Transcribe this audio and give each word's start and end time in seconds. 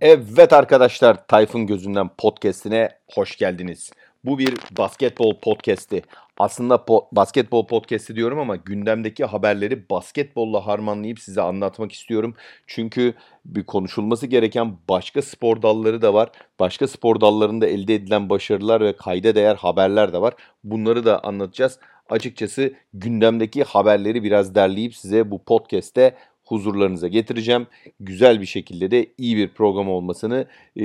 Evet 0.00 0.52
arkadaşlar 0.52 1.26
Tayfun 1.26 1.66
Gözünden 1.66 2.10
podcastine 2.18 2.88
hoş 3.14 3.36
geldiniz. 3.36 3.90
Bu 4.24 4.38
bir 4.38 4.54
basketbol 4.78 5.40
podcast'i. 5.40 6.02
Aslında 6.38 6.74
po- 6.74 7.06
basketbol 7.12 7.66
podcast'i 7.66 8.16
diyorum 8.16 8.38
ama 8.38 8.56
gündemdeki 8.56 9.24
haberleri 9.24 9.90
basketbolla 9.90 10.66
harmanlayıp 10.66 11.20
size 11.20 11.42
anlatmak 11.42 11.92
istiyorum. 11.92 12.34
Çünkü 12.66 13.14
bir 13.44 13.64
konuşulması 13.64 14.26
gereken 14.26 14.76
başka 14.88 15.22
spor 15.22 15.62
dalları 15.62 16.02
da 16.02 16.14
var. 16.14 16.30
Başka 16.60 16.88
spor 16.88 17.20
dallarında 17.20 17.66
elde 17.66 17.94
edilen 17.94 18.30
başarılar 18.30 18.80
ve 18.80 18.96
kayda 18.96 19.34
değer 19.34 19.54
haberler 19.54 20.12
de 20.12 20.20
var. 20.20 20.34
Bunları 20.64 21.04
da 21.04 21.24
anlatacağız. 21.24 21.78
Açıkçası 22.10 22.72
gündemdeki 22.94 23.64
haberleri 23.64 24.22
biraz 24.22 24.54
derleyip 24.54 24.96
size 24.96 25.30
bu 25.30 25.44
podcast'te 25.44 26.14
huzurlarınıza 26.50 27.08
getireceğim. 27.08 27.66
Güzel 28.00 28.40
bir 28.40 28.46
şekilde 28.46 28.90
de 28.90 29.06
iyi 29.18 29.36
bir 29.36 29.48
program 29.48 29.88
olmasını 29.88 30.46
e, 30.76 30.84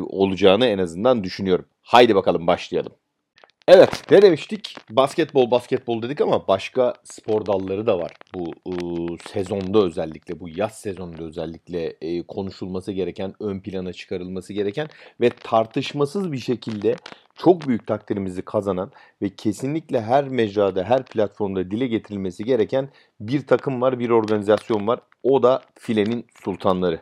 olacağını 0.00 0.66
en 0.66 0.78
azından 0.78 1.24
düşünüyorum. 1.24 1.64
Haydi 1.82 2.14
bakalım 2.14 2.46
başlayalım. 2.46 2.92
Evet 3.68 4.02
ne 4.10 4.22
demiştik? 4.22 4.76
Basketbol 4.90 5.50
basketbol 5.50 6.02
dedik 6.02 6.20
ama 6.20 6.48
başka 6.48 6.94
spor 7.04 7.46
dalları 7.46 7.86
da 7.86 7.98
var. 7.98 8.12
Bu 8.34 8.52
e, 8.66 8.72
sezonda 9.32 9.78
özellikle 9.78 10.40
bu 10.40 10.48
yaz 10.48 10.72
sezonunda 10.80 11.24
özellikle 11.24 11.96
e, 12.00 12.22
konuşulması 12.22 12.92
gereken, 12.92 13.34
ön 13.40 13.60
plana 13.60 13.92
çıkarılması 13.92 14.52
gereken 14.52 14.88
ve 15.20 15.30
tartışmasız 15.30 16.32
bir 16.32 16.38
şekilde 16.38 16.96
çok 17.34 17.68
büyük 17.68 17.86
takdirimizi 17.86 18.42
kazanan 18.42 18.92
ve 19.22 19.28
kesinlikle 19.28 20.00
her 20.00 20.28
mecrada, 20.28 20.84
her 20.84 21.04
platformda 21.04 21.70
dile 21.70 21.86
getirilmesi 21.86 22.44
gereken 22.44 22.88
bir 23.20 23.46
takım 23.46 23.80
var, 23.82 23.98
bir 23.98 24.10
organizasyon 24.10 24.86
var. 24.86 25.00
O 25.22 25.42
da 25.42 25.62
filenin 25.74 26.26
sultanları. 26.44 27.00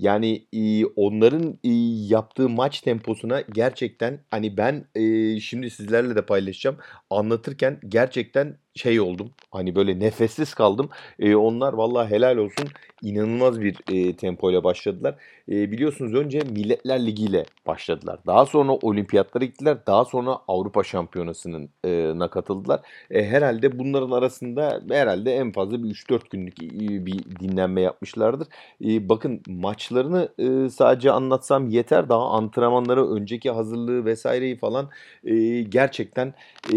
Yani 0.00 0.46
e, 0.52 0.84
onların 0.84 1.58
e, 1.64 1.70
yaptığı 2.14 2.48
maç 2.48 2.80
temposuna 2.80 3.40
gerçekten 3.40 4.20
hani 4.30 4.56
ben 4.56 4.84
e, 4.94 5.40
şimdi 5.40 5.70
sizlerle 5.70 6.16
de 6.16 6.26
paylaşacağım. 6.26 6.76
Anlatırken 7.10 7.80
gerçekten 7.88 8.58
şey 8.80 9.00
oldum. 9.00 9.30
Hani 9.50 9.74
böyle 9.76 10.00
nefessiz 10.00 10.54
kaldım. 10.54 10.88
E, 11.18 11.34
onlar 11.34 11.72
vallahi 11.72 12.10
helal 12.10 12.36
olsun 12.36 12.68
inanılmaz 13.02 13.60
bir 13.60 13.76
e, 13.92 14.16
tempoyla 14.16 14.64
başladılar. 14.64 15.14
E, 15.48 15.72
biliyorsunuz 15.72 16.14
önce 16.14 16.40
Milletler 16.40 17.06
Ligi 17.06 17.24
ile 17.24 17.44
başladılar. 17.66 18.18
Daha 18.26 18.46
sonra 18.46 18.72
olimpiyatlara 18.72 19.44
gittiler. 19.44 19.78
Daha 19.86 20.04
sonra 20.04 20.38
Avrupa 20.48 20.84
Şampiyonası'nın 20.84 21.70
e, 21.84 22.12
na 22.18 22.30
katıldılar. 22.30 22.80
E, 23.10 23.24
herhalde 23.24 23.78
bunların 23.78 24.10
arasında 24.10 24.80
herhalde 24.90 25.34
en 25.34 25.52
fazla 25.52 25.82
bir 25.82 25.88
3-4 25.88 26.20
günlük 26.30 26.60
bir 27.06 27.40
dinlenme 27.40 27.80
yapmışlardır. 27.80 28.48
E, 28.84 29.08
bakın 29.08 29.42
maçlarını 29.46 30.28
e, 30.38 30.70
sadece 30.70 31.10
anlatsam 31.10 31.68
yeter. 31.68 32.08
Daha 32.08 32.30
antrenmanları, 32.30 33.10
önceki 33.10 33.50
hazırlığı 33.50 34.04
vesaireyi 34.04 34.56
falan 34.56 34.88
e, 35.24 35.62
gerçekten 35.62 36.34
e, 36.68 36.76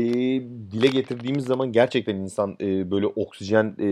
dile 0.72 0.88
getirdiğimiz 0.88 1.46
zaman 1.46 1.72
gerçekten 1.72 1.93
insan 2.02 2.58
e, 2.62 2.92
böyle 2.92 3.08
oksijen 3.08 3.76
e, 3.80 3.88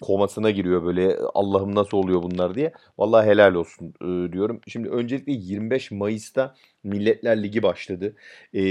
komasına 0.00 0.50
giriyor 0.50 0.84
böyle 0.84 1.16
Allah'ım 1.34 1.74
nasıl 1.74 1.96
oluyor 1.98 2.22
bunlar 2.22 2.54
diye. 2.54 2.72
Vallahi 2.98 3.26
helal 3.26 3.54
olsun 3.54 3.94
e, 4.02 4.32
diyorum. 4.32 4.60
Şimdi 4.66 4.88
öncelikle 4.88 5.32
25 5.32 5.90
Mayıs'ta 5.90 6.54
Milletler 6.84 7.42
Ligi 7.42 7.62
başladı. 7.62 8.16
E, 8.54 8.62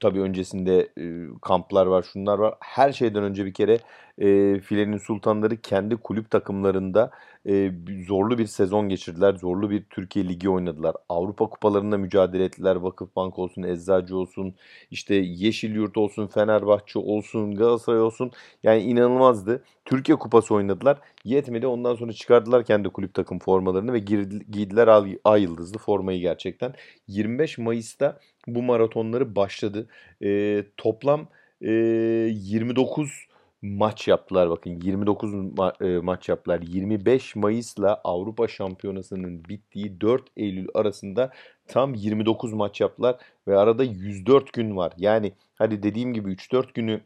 tabii 0.00 0.20
öncesinde 0.20 0.88
e, 0.98 1.04
kamplar 1.42 1.86
var, 1.86 2.02
şunlar 2.12 2.38
var. 2.38 2.54
Her 2.60 2.92
şeyden 2.92 3.22
önce 3.22 3.44
bir 3.46 3.54
kere 3.54 3.78
e, 4.18 4.60
Filenin 4.60 4.98
Sultanları 4.98 5.56
kendi 5.56 5.96
kulüp 5.96 6.30
takımlarında 6.30 7.10
e, 7.48 7.72
zorlu 8.06 8.38
bir 8.38 8.46
sezon 8.46 8.88
geçirdiler. 8.88 9.34
Zorlu 9.34 9.70
bir 9.70 9.84
Türkiye 9.90 10.28
Ligi 10.28 10.50
oynadılar. 10.50 10.96
Avrupa 11.08 11.48
kupalarında 11.48 11.98
mücadele 11.98 12.44
ettiler. 12.44 12.76
Vakıfbank 12.76 13.38
olsun, 13.38 13.62
Eczacı 13.62 14.16
olsun, 14.16 14.54
işte 14.90 15.14
Yeşilyurt 15.14 15.96
olsun, 15.96 16.26
Fenerbahçe 16.26 16.98
olsun, 16.98 17.54
Galatasaray 17.54 18.00
olsun. 18.00 18.30
Yani 18.62 18.82
inanılmazdı. 18.82 19.64
Türkiye 19.84 20.18
Kupası 20.18 20.54
oynadılar. 20.54 20.98
Yetmedi. 21.24 21.66
Ondan 21.66 21.94
sonra 21.94 22.12
çıkardılar 22.12 22.64
kendi 22.64 22.88
kulüp 22.88 23.14
takım 23.14 23.38
formalarını 23.38 23.92
ve 23.92 23.98
giydiler 23.98 24.88
ay, 24.88 25.18
ay 25.24 25.42
yıldızlı 25.42 25.78
formayı 25.78 26.20
gerçekten. 26.20 26.74
25 27.08 27.58
Mayıs'ta 27.58 28.20
bu 28.46 28.62
maratonları 28.62 29.36
başladı. 29.36 29.88
E, 30.22 30.62
toplam 30.76 31.28
e, 31.60 31.70
29 31.70 33.26
maç 33.64 34.08
yaptılar 34.08 34.50
bakın 34.50 34.80
29 34.80 35.34
ma- 35.34 35.96
e, 35.96 36.00
maç 36.00 36.28
yaptılar. 36.28 36.60
25 36.62 37.36
Mayıs'la 37.36 38.00
Avrupa 38.04 38.48
Şampiyonası'nın 38.48 39.44
bittiği 39.44 40.00
4 40.00 40.22
Eylül 40.36 40.66
arasında 40.74 41.32
tam 41.68 41.94
29 41.94 42.52
maç 42.52 42.80
yaptılar 42.80 43.16
ve 43.48 43.56
arada 43.58 43.84
104 43.84 44.52
gün 44.52 44.76
var. 44.76 44.92
Yani 44.98 45.32
hadi 45.54 45.82
dediğim 45.82 46.14
gibi 46.14 46.32
3-4 46.32 46.74
günü 46.74 47.00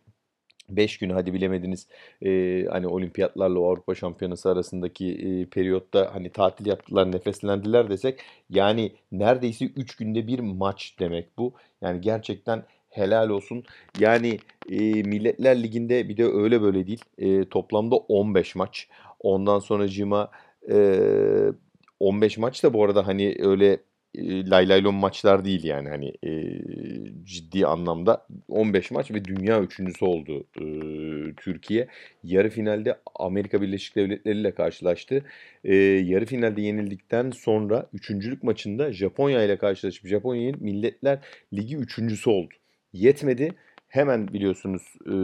5 0.69 0.99
günü 0.99 1.13
hadi 1.13 1.33
bilemediniz 1.35 1.87
e, 2.23 2.65
hani 2.71 2.87
olimpiyatlarla 2.87 3.59
Avrupa 3.59 3.95
Şampiyonası 3.95 4.51
arasındaki 4.51 5.13
e, 5.15 5.47
periyotta 5.47 6.15
hani 6.15 6.31
tatil 6.31 6.67
yaptılar 6.67 7.13
nefeslendiler 7.13 7.91
desek 7.91 8.21
yani 8.51 8.93
neredeyse 9.13 9.65
3 9.65 9.97
günde 9.97 10.27
bir 10.27 10.39
maç 10.39 10.95
demek 10.99 11.39
bu. 11.39 11.55
Yani 11.83 12.01
gerçekten 12.01 12.65
helal 12.89 13.29
olsun. 13.29 13.65
Yani 14.01 14.39
e, 14.71 14.79
Milletler 15.03 15.63
Ligi'nde 15.63 16.09
bir 16.09 16.17
de 16.17 16.25
öyle 16.25 16.63
böyle 16.63 16.87
değil. 16.87 17.05
E, 17.19 17.49
toplamda 17.49 17.97
15 17.97 18.55
maç. 18.55 18.89
Ondan 19.21 19.59
sonra 19.59 19.89
cima 19.89 20.31
e, 20.73 20.77
15 22.01 22.39
maç 22.39 22.65
da 22.65 22.75
bu 22.75 22.85
arada 22.85 23.07
hani 23.07 23.37
öyle 23.39 23.79
e, 24.15 24.51
lay 24.51 24.69
laylon 24.69 24.95
maçlar 24.95 25.45
değil 25.45 25.65
yani 25.65 25.89
hani 25.89 26.13
e, 26.25 26.31
ciddi 27.25 27.67
anlamda 27.67 28.27
15 28.49 28.91
maç 28.91 29.11
ve 29.11 29.25
dünya 29.25 29.63
üçüncüsü 29.63 30.05
oldu 30.05 30.47
e, 30.61 30.65
Türkiye. 31.37 31.89
Yarı 32.25 32.51
finalde 32.51 32.99
Amerika 33.15 33.63
Birleşik 33.63 33.97
Devletleri 33.97 34.39
ile 34.39 34.55
karşılaştı. 34.55 35.25
E, 35.65 35.75
yarı 35.77 36.27
finalde 36.27 36.63
yenildikten 36.63 37.31
sonra 37.31 37.87
üçüncülük 37.93 38.43
maçında 38.43 38.93
Japonya 38.93 39.43
ile 39.45 39.59
karşılaşıp 39.59 40.07
Japonya'nın 40.07 40.63
Milletler 40.63 41.19
Ligi 41.53 41.77
üçüncüsü 41.77 42.31
oldu. 42.31 42.55
Yetmedi. 42.93 43.55
Hemen 43.89 44.29
biliyorsunuz 44.29 44.83
e, 45.07 45.15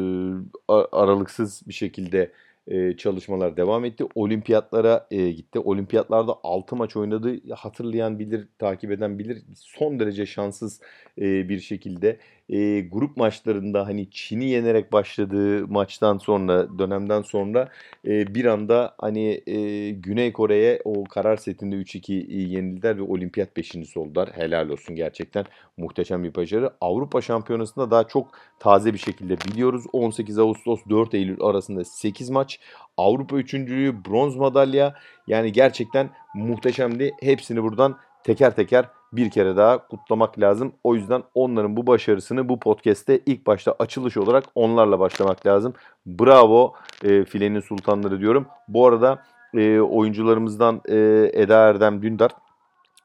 aralıksız 0.92 1.62
bir 1.68 1.72
şekilde 1.72 2.32
e, 2.66 2.96
çalışmalar 2.96 3.56
devam 3.56 3.84
etti. 3.84 4.04
Olimpiyatlara 4.14 5.06
e, 5.10 5.30
gitti. 5.30 5.58
Olimpiyatlarda 5.58 6.34
6 6.42 6.76
maç 6.76 6.96
oynadı. 6.96 7.54
Hatırlayan 7.54 8.18
bilir, 8.18 8.48
takip 8.58 8.90
eden 8.90 9.18
bilir. 9.18 9.42
Son 9.56 10.00
derece 10.00 10.26
şanssız 10.26 10.80
bir 11.18 11.60
şekilde 11.60 12.18
e, 12.48 12.80
grup 12.80 13.16
maçlarında 13.16 13.86
hani 13.86 14.10
Çin'i 14.10 14.44
yenerek 14.44 14.92
başladığı 14.92 15.68
maçtan 15.68 16.18
sonra 16.18 16.78
dönemden 16.78 17.22
sonra 17.22 17.68
e, 18.06 18.34
bir 18.34 18.44
anda 18.44 18.94
hani 18.98 19.42
e, 19.46 19.90
Güney 19.90 20.32
Kore'ye 20.32 20.80
o 20.84 21.04
karar 21.04 21.36
setinde 21.36 21.76
3-2 21.76 22.12
yenildiler 22.32 22.98
ve 22.98 23.02
olimpiyat 23.02 23.56
beşincisi 23.56 23.98
oldular. 23.98 24.30
Helal 24.32 24.68
olsun 24.68 24.96
gerçekten 24.96 25.44
muhteşem 25.76 26.24
bir 26.24 26.34
başarı. 26.34 26.70
Avrupa 26.80 27.20
Şampiyonası'nda 27.20 27.90
daha 27.90 28.04
çok 28.04 28.30
taze 28.58 28.92
bir 28.92 28.98
şekilde 28.98 29.36
biliyoruz. 29.40 29.84
18 29.92 30.38
Ağustos 30.38 30.80
4 30.90 31.14
Eylül 31.14 31.40
arasında 31.40 31.84
8 31.84 32.30
maç. 32.30 32.60
Avrupa 32.96 33.36
üçüncülüğü 33.36 34.04
bronz 34.04 34.36
madalya 34.36 34.94
yani 35.26 35.52
gerçekten 35.52 36.10
muhteşemdi. 36.34 37.12
Hepsini 37.20 37.62
buradan 37.62 37.98
teker 38.24 38.56
teker 38.56 38.88
bir 39.16 39.30
kere 39.30 39.56
daha 39.56 39.88
kutlamak 39.88 40.38
lazım. 40.40 40.72
O 40.84 40.94
yüzden 40.94 41.22
onların 41.34 41.76
bu 41.76 41.86
başarısını 41.86 42.48
bu 42.48 42.60
podcast'te 42.60 43.20
ilk 43.26 43.46
başta 43.46 43.74
açılış 43.78 44.16
olarak 44.16 44.44
onlarla 44.54 45.00
başlamak 45.00 45.46
lazım. 45.46 45.74
Bravo 46.06 46.72
e, 47.04 47.24
filenin 47.24 47.60
sultanları 47.60 48.20
diyorum. 48.20 48.46
Bu 48.68 48.86
arada 48.86 49.22
e, 49.54 49.80
oyuncularımızdan 49.80 50.80
e, 50.88 51.30
Eda 51.32 51.56
Erdem 51.68 52.02
Dündar 52.02 52.30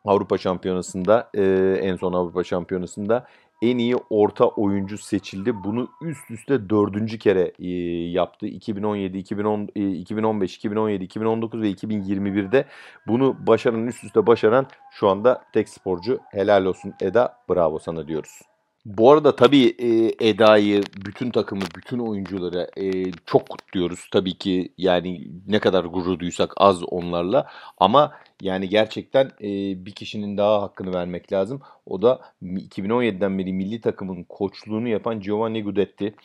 Avrupa 0.05 0.37
Şampiyonası'nda 0.37 1.29
e, 1.33 1.43
en 1.81 1.95
son 1.95 2.13
Avrupa 2.13 2.43
Şampiyonası'nda 2.43 3.25
en 3.61 3.77
iyi 3.77 3.95
orta 4.09 4.47
oyuncu 4.47 4.97
seçildi. 4.97 5.63
Bunu 5.63 5.87
üst 6.01 6.31
üste 6.31 6.69
dördüncü 6.69 7.19
kere 7.19 7.53
e, 7.59 7.69
yaptı. 8.09 8.47
2017, 8.47 9.17
2010, 9.17 9.69
e, 9.75 9.91
2015, 9.91 10.55
2017, 10.55 11.03
2019 11.03 11.61
ve 11.61 11.71
2021'de 11.71 12.65
bunu 13.07 13.47
başaran 13.47 13.87
üst 13.87 14.03
üste 14.03 14.27
başaran 14.27 14.67
şu 14.91 15.07
anda 15.07 15.43
tek 15.53 15.69
sporcu. 15.69 16.19
Helal 16.31 16.65
olsun 16.65 16.93
Eda. 17.01 17.37
Bravo 17.49 17.79
sana 17.79 18.07
diyoruz. 18.07 18.41
Bu 18.85 19.11
arada 19.11 19.35
tabii 19.35 19.75
e, 19.79 20.29
Eda'yı, 20.29 20.83
bütün 21.05 21.31
takımı, 21.31 21.61
bütün 21.75 21.99
oyuncuları 21.99 22.69
e, 22.77 23.11
çok 23.25 23.49
kutluyoruz. 23.49 24.07
Tabii 24.11 24.37
ki 24.37 24.73
yani 24.77 25.27
ne 25.47 25.59
kadar 25.59 25.85
gurur 25.85 26.19
duysak 26.19 26.53
az 26.57 26.83
onlarla. 26.83 27.47
Ama 27.77 28.11
Yani 28.41 28.69
gerçekten 28.69 29.25
e, 29.41 29.49
bir 29.85 29.91
kişinin 29.91 30.37
daha 30.37 30.61
hakkını 30.61 30.93
vermek 30.93 31.33
lazım. 31.33 31.61
O 31.85 32.01
da 32.01 32.21
2017'den 32.43 33.39
beri 33.39 33.53
milli 33.53 33.81
takımın 33.81 34.23
koçluğunu 34.23 34.87
yapan 34.87 35.19
Giovanni 35.19 35.63
Guidetti. 35.63 36.15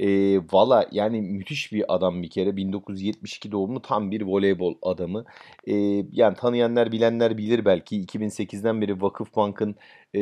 E, 0.00 0.38
Valla 0.52 0.86
yani 0.92 1.22
müthiş 1.22 1.72
bir 1.72 1.94
adam 1.94 2.22
bir 2.22 2.30
kere. 2.30 2.56
1972 2.56 3.52
doğumlu 3.52 3.82
tam 3.82 4.10
bir 4.10 4.22
voleybol 4.22 4.74
adamı. 4.82 5.24
E, 5.66 5.74
yani 6.12 6.36
tanıyanlar 6.36 6.92
bilenler 6.92 7.38
bilir 7.38 7.64
belki. 7.64 7.96
2008'den 8.04 8.80
beri 8.80 9.02
Vakıfbank'ın 9.02 9.76
e, 10.16 10.20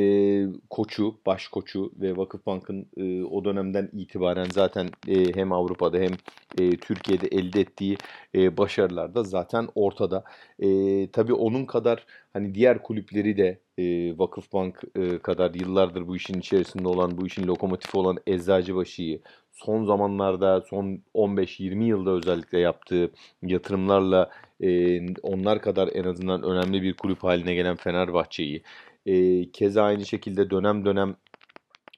koçu, 0.70 1.14
baş 1.26 1.49
koçu 1.49 1.93
ve 2.00 2.17
Vakıfbank'ın 2.17 2.87
e, 2.96 3.25
o 3.25 3.44
dönemden 3.44 3.91
itibaren 3.93 4.46
zaten 4.53 4.87
e, 5.08 5.35
hem 5.35 5.53
Avrupa'da 5.53 5.99
hem 5.99 6.12
e, 6.58 6.76
Türkiye'de 6.76 7.26
elde 7.26 7.61
ettiği 7.61 7.96
e, 8.35 8.56
başarılar 8.56 9.14
da 9.14 9.25
zaten 9.25 9.69
ortada. 9.75 10.25
E, 10.58 10.67
tabii 11.11 11.32
onun 11.41 11.67
kadar 11.67 12.07
hani 12.33 12.55
diğer 12.55 12.83
kulüpleri 12.83 13.37
de 13.37 13.59
e, 13.79 14.19
Vakıfbank 14.19 14.83
e, 14.97 15.19
kadar 15.19 15.55
yıllardır 15.55 16.07
bu 16.07 16.17
işin 16.17 16.39
içerisinde 16.41 16.89
olan, 16.89 17.19
bu 17.19 17.27
işin 17.27 17.47
lokomotifi 17.47 17.97
olan 17.97 18.19
Eczacıbaşı'yı 18.27 19.21
son 19.53 19.85
zamanlarda, 19.85 20.61
son 20.61 21.03
15-20 21.15 21.85
yılda 21.85 22.11
özellikle 22.11 22.59
yaptığı 22.61 23.11
yatırımlarla 23.43 24.31
e, 24.61 25.01
onlar 25.23 25.63
kadar 25.63 25.91
en 25.95 26.05
azından 26.05 26.43
önemli 26.43 26.83
bir 26.83 26.95
kulüp 26.95 27.25
haline 27.25 27.55
gelen 27.55 27.77
Fenerbahçe'yi, 27.77 28.63
e, 29.07 29.45
keza 29.51 29.83
aynı 29.83 30.07
şekilde 30.07 30.51
dönem 30.51 30.85
dönem 30.85 31.17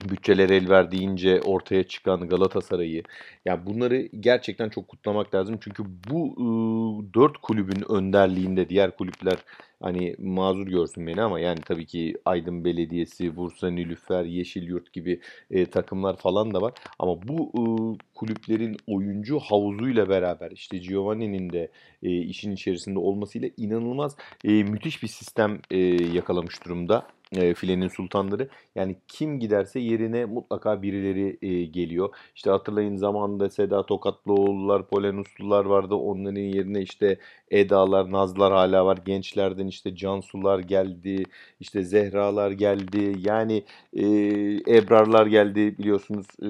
bütçeler 0.09 0.51
el 0.51 0.69
verdiğince 0.69 1.41
ortaya 1.41 1.85
çıkan 1.85 2.29
Galatasaray'ı 2.29 3.03
yani 3.45 3.67
bunları 3.67 4.09
gerçekten 4.21 4.69
çok 4.69 4.89
kutlamak 4.89 5.35
lazım. 5.35 5.59
Çünkü 5.61 5.85
bu 6.11 6.25
ıı, 6.41 7.15
dört 7.15 7.39
kulübün 7.39 7.93
önderliğinde 7.93 8.69
diğer 8.69 8.97
kulüpler 8.97 9.37
hani 9.83 10.17
mazur 10.19 10.67
görsün 10.67 11.07
beni 11.07 11.23
ama 11.23 11.41
yani 11.41 11.61
tabii 11.61 11.87
ki 11.87 12.17
Aydın 12.25 12.65
Belediyesi, 12.65 13.37
Bursa 13.37 13.71
Nilüfer, 13.71 14.25
Yeşilyurt 14.25 14.93
gibi 14.93 15.21
e, 15.51 15.67
takımlar 15.67 16.17
falan 16.17 16.55
da 16.55 16.61
var. 16.63 16.73
Ama 16.99 17.23
bu 17.29 17.53
e, 17.55 17.63
kulüplerin 18.15 18.77
oyuncu 18.87 19.39
havuzuyla 19.39 20.09
beraber 20.09 20.51
işte 20.51 20.79
Giovanni'nin 20.79 21.53
de 21.53 21.71
e, 22.03 22.11
işin 22.19 22.53
içerisinde 22.53 22.99
olmasıyla 22.99 23.49
inanılmaz 23.57 24.17
e, 24.45 24.51
müthiş 24.63 25.03
bir 25.03 25.09
sistem 25.09 25.61
e, 25.71 25.79
yakalamış 26.15 26.65
durumda 26.65 27.07
e, 27.37 27.55
filenin 27.55 27.89
sultanları. 27.89 28.49
Yani 28.75 28.97
kim 29.09 29.41
giderse 29.41 29.81
yerine 29.81 30.25
mutlaka 30.25 30.83
birileri 30.83 31.39
e, 31.43 31.65
geliyor. 31.65 32.15
İşte 32.35 32.51
hatırlayın 32.51 32.97
zamanında 32.97 33.51
Seda 33.51 33.87
Tokatlıoğullar, 33.87 34.89
Polen 34.89 35.17
Uslular 35.17 35.65
vardı. 35.65 35.95
Onların 35.95 36.41
yerine 36.41 36.81
işte 36.83 37.19
Eda'lar, 37.51 38.13
Nazlar 38.13 38.53
hala 38.53 38.87
var. 38.87 38.99
Gençlerden 39.07 39.67
işte 39.67 39.97
Cansular 39.97 40.59
geldi, 40.59 41.23
işte 41.61 41.83
Zehralar 41.83 42.51
geldi. 42.51 43.15
Yani 43.19 43.65
e, 43.93 44.05
Ebrarlar 44.77 45.27
geldi 45.27 45.79
biliyorsunuz. 45.79 46.27
E, 46.43 46.49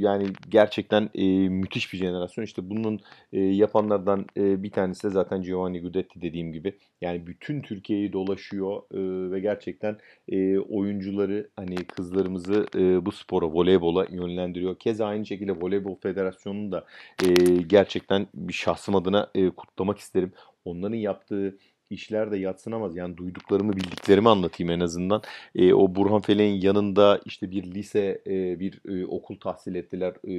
yani 0.00 0.26
gerçekten 0.48 1.10
e, 1.14 1.48
müthiş 1.48 1.92
bir 1.92 1.98
jenerasyon. 1.98 2.44
İşte 2.44 2.70
bunun 2.70 3.00
e, 3.32 3.40
yapanlardan 3.40 4.26
e, 4.36 4.62
bir 4.62 4.70
tanesi 4.70 5.04
de 5.04 5.10
zaten 5.10 5.42
Giovanni 5.42 5.80
Guidetti 5.80 6.22
dediğim 6.22 6.52
gibi. 6.52 6.74
Yani 7.00 7.26
bütün 7.26 7.60
Türkiye'yi 7.62 8.12
dolaşıyor 8.12 8.82
e, 8.94 9.30
ve 9.32 9.40
gerçekten 9.40 9.98
e, 10.28 10.58
oyuncuları 10.58 11.48
hani 11.56 11.76
kızlarımızı 11.76 12.66
e, 12.76 13.06
bu 13.06 13.12
spora, 13.12 13.46
voleybola 13.46 14.06
yönlendiriyor. 14.10 14.78
Keza 14.78 15.06
aynı 15.06 15.26
şekilde 15.26 15.52
Voleybol 15.52 15.96
Federasyonu'nu 15.96 16.72
da 16.72 16.84
e, 17.24 17.28
gerçekten 17.62 18.26
bir 18.34 18.52
şahsım 18.52 18.96
adına 18.96 19.30
e, 19.34 19.50
kutlamak 19.50 19.98
isterim. 19.98 20.32
Onların 20.64 20.96
yaptığı 20.96 21.56
işler 21.90 22.32
de 22.32 22.38
yatsınamaz. 22.38 22.96
Yani 22.96 23.16
duyduklarımı, 23.16 23.72
bildiklerimi 23.72 24.28
anlatayım 24.28 24.70
en 24.70 24.80
azından. 24.80 25.22
E, 25.54 25.74
o 25.74 25.94
Burhan 25.94 26.20
Felek'in 26.20 26.60
yanında 26.60 27.20
işte 27.24 27.50
bir 27.50 27.64
lise, 27.64 28.22
e, 28.26 28.60
bir 28.60 28.80
e, 28.88 29.06
okul 29.06 29.36
tahsil 29.36 29.74
ettiler. 29.74 30.14
E, 30.28 30.34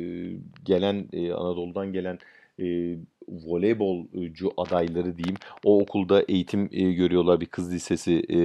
gelen, 0.65 1.07
e, 1.13 1.33
Anadolu'dan 1.33 1.93
gelen 1.93 2.19
e, 2.59 2.95
voleybolcu 3.27 4.51
adayları 4.57 5.17
diyeyim. 5.17 5.37
O 5.65 5.79
okulda 5.81 6.23
eğitim 6.27 6.69
e, 6.71 6.91
görüyorlar 6.93 7.41
bir 7.41 7.45
kız 7.45 7.73
lisesi 7.73 8.19
e, 8.29 8.39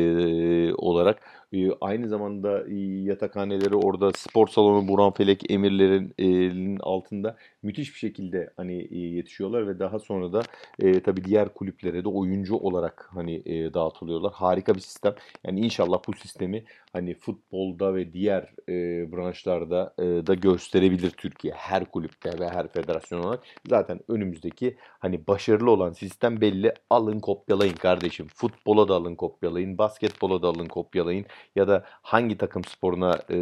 olarak. 0.75 1.23
E, 1.53 1.71
aynı 1.81 2.09
zamanda 2.09 2.69
e, 2.69 2.75
yatakhaneleri 3.03 3.75
orada 3.77 4.13
spor 4.13 4.49
salonu 4.49 4.89
Burhan 4.89 5.13
Felek 5.13 5.51
emirlerin 5.51 6.15
e, 6.19 6.79
altında 6.81 7.37
müthiş 7.63 7.95
bir 7.95 7.99
şekilde 7.99 8.51
hani 8.57 8.89
e, 8.91 8.99
yetişiyorlar 8.99 9.69
ve 9.69 9.79
daha 9.79 9.99
sonra 9.99 10.33
da 10.33 10.43
e, 10.79 11.01
tabii 11.01 11.25
diğer 11.25 11.55
kulüplere 11.55 12.05
de 12.05 12.09
oyuncu 12.09 12.57
olarak 12.57 13.11
hani 13.15 13.43
e, 13.47 13.75
dağıtılıyorlar. 13.75 14.33
Harika 14.33 14.75
bir 14.75 14.81
sistem. 14.81 15.15
Yani 15.45 15.61
inşallah 15.61 15.99
bu 16.09 16.13
sistemi 16.13 16.65
hani 16.93 17.15
futbolda 17.15 17.95
ve 17.95 18.13
diğer 18.13 18.55
e, 18.69 18.73
branşlarda 19.13 19.95
e, 19.99 20.03
da 20.03 20.35
gösterebilir 20.35 21.11
Türkiye. 21.11 21.55
Her 21.55 21.85
kulüpte 21.85 22.31
ve 22.41 22.49
her 22.49 22.69
federasyon 22.69 23.21
olarak. 23.21 23.43
Zaten 23.69 24.01
önümüzdeki 24.09 24.66
hani 24.99 25.27
başarılı 25.27 25.71
olan 25.71 25.93
sistem 25.93 26.41
belli. 26.41 26.73
Alın 26.91 27.21
kopyalayın 27.21 27.75
kardeşim. 27.75 28.27
Futbola 28.35 28.89
da 28.89 28.95
alın 28.95 29.15
kopyalayın. 29.15 29.79
Basketbola 29.79 30.43
da 30.43 30.49
alın 30.49 30.67
kopyalayın. 30.67 31.27
Ya 31.57 31.69
da 31.69 31.85
hangi 32.03 32.39
takım 32.39 32.65
sporuna 32.65 33.19
e, 33.31 33.37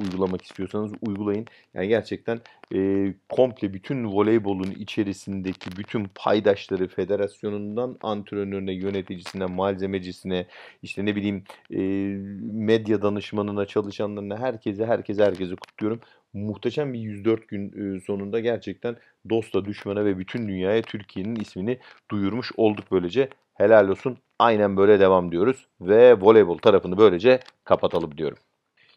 uygulamak 0.00 0.42
istiyorsanız 0.42 0.92
uygulayın. 1.00 1.46
Yani 1.74 1.88
gerçekten 1.88 2.40
e, 2.74 3.06
komple 3.28 3.72
bütün 3.72 4.04
voleybolun 4.04 4.70
içerisindeki 4.70 5.76
bütün 5.76 6.06
paydaşları 6.14 6.88
federasyonundan 6.88 7.98
antrenörüne, 8.02 8.72
yöneticisine, 8.72 9.46
malzemecisine, 9.46 10.46
işte 10.82 11.04
ne 11.04 11.16
bileyim 11.16 11.44
e, 11.70 11.78
medya 12.52 13.02
danışmanına, 13.02 13.66
çalışanlarına 13.66 14.38
herkese 14.38 14.86
herkese 14.86 15.24
herkese 15.24 15.54
kutluyorum. 15.56 16.00
Muhteşem 16.34 16.92
bir 16.92 16.98
104 16.98 17.48
gün 17.48 17.98
sonunda 17.98 18.40
gerçekten 18.40 18.96
dosta, 19.30 19.64
düşmana 19.64 20.04
ve 20.04 20.18
bütün 20.18 20.48
dünyaya 20.48 20.82
Türkiye'nin 20.82 21.36
ismini 21.36 21.78
duyurmuş 22.10 22.52
olduk 22.56 22.84
böylece. 22.90 23.28
Helal 23.54 23.88
olsun. 23.88 24.18
Aynen 24.38 24.76
böyle 24.76 25.00
devam 25.00 25.32
diyoruz 25.32 25.66
ve 25.80 26.20
voleybol 26.20 26.58
tarafını 26.58 26.98
böylece 26.98 27.40
kapatalım 27.64 28.18
diyorum. 28.18 28.38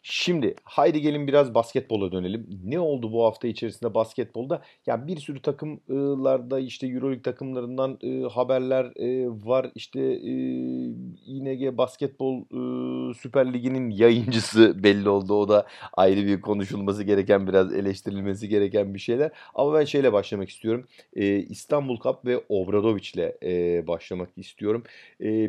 Şimdi 0.10 0.56
haydi 0.64 1.02
gelin 1.02 1.28
biraz 1.28 1.54
basketbola 1.54 2.12
dönelim. 2.12 2.48
Ne 2.64 2.80
oldu 2.80 3.12
bu 3.12 3.26
hafta 3.26 3.48
içerisinde 3.48 3.94
basketbolda? 3.94 4.62
Ya 4.86 5.08
bir 5.08 5.18
sürü 5.18 5.42
takımlarda 5.42 6.60
işte 6.60 6.88
EuroLeague 6.88 7.22
takımlarından 7.22 8.00
e, 8.02 8.22
haberler 8.22 8.86
e, 8.96 9.28
var. 9.28 9.72
İşte 9.76 10.00
e, 10.02 11.78
Basketbol 11.78 12.42
e, 12.42 13.14
Süper 13.14 13.54
Ligi'nin 13.54 13.90
yayıncısı 13.90 14.74
belli 14.84 15.10
oldu. 15.10 15.34
O 15.34 15.50
da 15.50 15.68
ayrı 15.94 16.26
bir 16.26 16.42
konuşulması 16.42 17.04
gereken, 17.04 17.48
biraz 17.48 17.74
eleştirilmesi 17.74 18.50
gereken 18.50 18.94
bir 18.94 19.00
şeyler. 19.00 19.32
Ama 19.56 19.74
ben 19.74 19.86
şeyle 19.86 20.14
başlamak 20.14 20.50
istiyorum. 20.50 20.86
İstanbul 21.50 22.00
Cup 22.00 22.26
ve 22.26 22.42
Obradoviç 22.50 23.14
ile 23.14 23.38
e, 23.44 23.88
başlamak 23.88 24.30
istiyorum. 24.38 24.84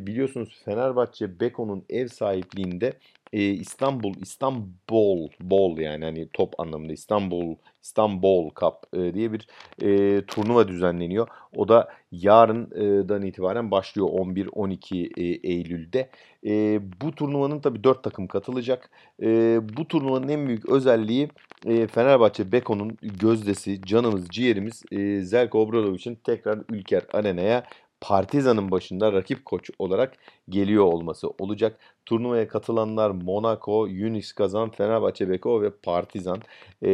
Biliyorsunuz 0.06 0.60
Fenerbahçe 0.64 1.40
Beko'nun 1.40 1.84
ev 1.88 2.08
sahipliğinde 2.08 2.92
e, 3.32 3.42
İstanbul, 3.42 4.14
İstanbul 4.14 5.28
Bol 5.40 5.78
yani 5.78 6.04
hani 6.04 6.28
top 6.32 6.60
anlamında 6.60 6.92
İstanbul, 6.92 7.56
İstanbul 7.82 8.50
Cup 8.60 8.74
e, 8.92 9.14
diye 9.14 9.32
bir 9.32 9.46
e, 9.82 10.22
turnuva 10.26 10.68
düzenleniyor. 10.68 11.28
O 11.56 11.68
da 11.68 11.88
yarından 12.12 13.22
itibaren 13.22 13.70
başlıyor 13.70 14.08
11-12 14.08 15.20
e, 15.20 15.50
Eylül'de. 15.52 16.10
E, 16.46 16.80
bu 17.02 17.14
turnuvanın 17.14 17.60
tabii 17.60 17.84
4 17.84 18.04
takım 18.04 18.26
katılacak. 18.26 18.90
E, 19.22 19.60
bu 19.76 19.88
turnuvanın 19.88 20.28
en 20.28 20.46
büyük 20.46 20.68
özelliği 20.68 21.28
e, 21.66 21.86
Fenerbahçe 21.86 22.52
Beko'nun 22.52 22.98
gözdesi, 23.02 23.82
canımız, 23.82 24.28
ciğerimiz 24.28 24.82
e, 24.92 25.20
Zelko 25.22 25.60
Obradoviç'in 25.60 26.14
tekrar 26.14 26.58
Ülker 26.70 27.02
Arena'ya 27.12 27.64
Partizan'ın 28.00 28.70
başında 28.70 29.12
rakip 29.12 29.44
koç 29.44 29.70
olarak 29.78 30.16
geliyor 30.48 30.84
olması 30.84 31.28
olacak. 31.38 31.78
Turnuvaya 32.06 32.48
katılanlar 32.48 33.10
Monaco, 33.10 33.80
Unix 33.82 34.32
Kazan, 34.32 34.70
Fenerbahçe 34.70 35.28
Beko 35.28 35.62
ve 35.62 35.70
Partizan. 35.70 36.42
E, 36.84 36.90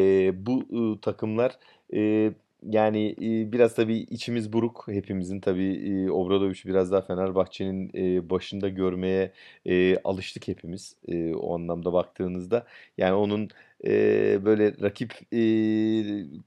bu 0.47 0.63
e, 0.73 1.01
takımlar 1.01 1.59
e, 1.95 2.33
yani 2.71 3.15
e, 3.23 3.53
biraz 3.53 3.75
tabii 3.75 3.97
içimiz 3.97 4.53
buruk 4.53 4.85
hepimizin 4.89 5.41
tabii 5.41 6.05
e, 6.07 6.11
Obradoviç 6.11 6.67
biraz 6.67 6.93
daha 6.93 7.01
Fenerbahçe'nin 7.03 7.91
e, 7.95 8.31
başında 8.31 8.69
görmeye 8.69 9.33
e, 9.67 9.97
alıştık 10.05 10.49
hepimiz 10.49 10.97
e, 11.09 11.35
o 11.35 11.55
anlamda 11.55 11.93
baktığınızda. 11.93 12.67
Yani 12.99 13.15
onun 13.15 13.49
e, 13.87 14.45
böyle 14.45 14.75
rakip 14.83 15.13
e, 15.33 15.41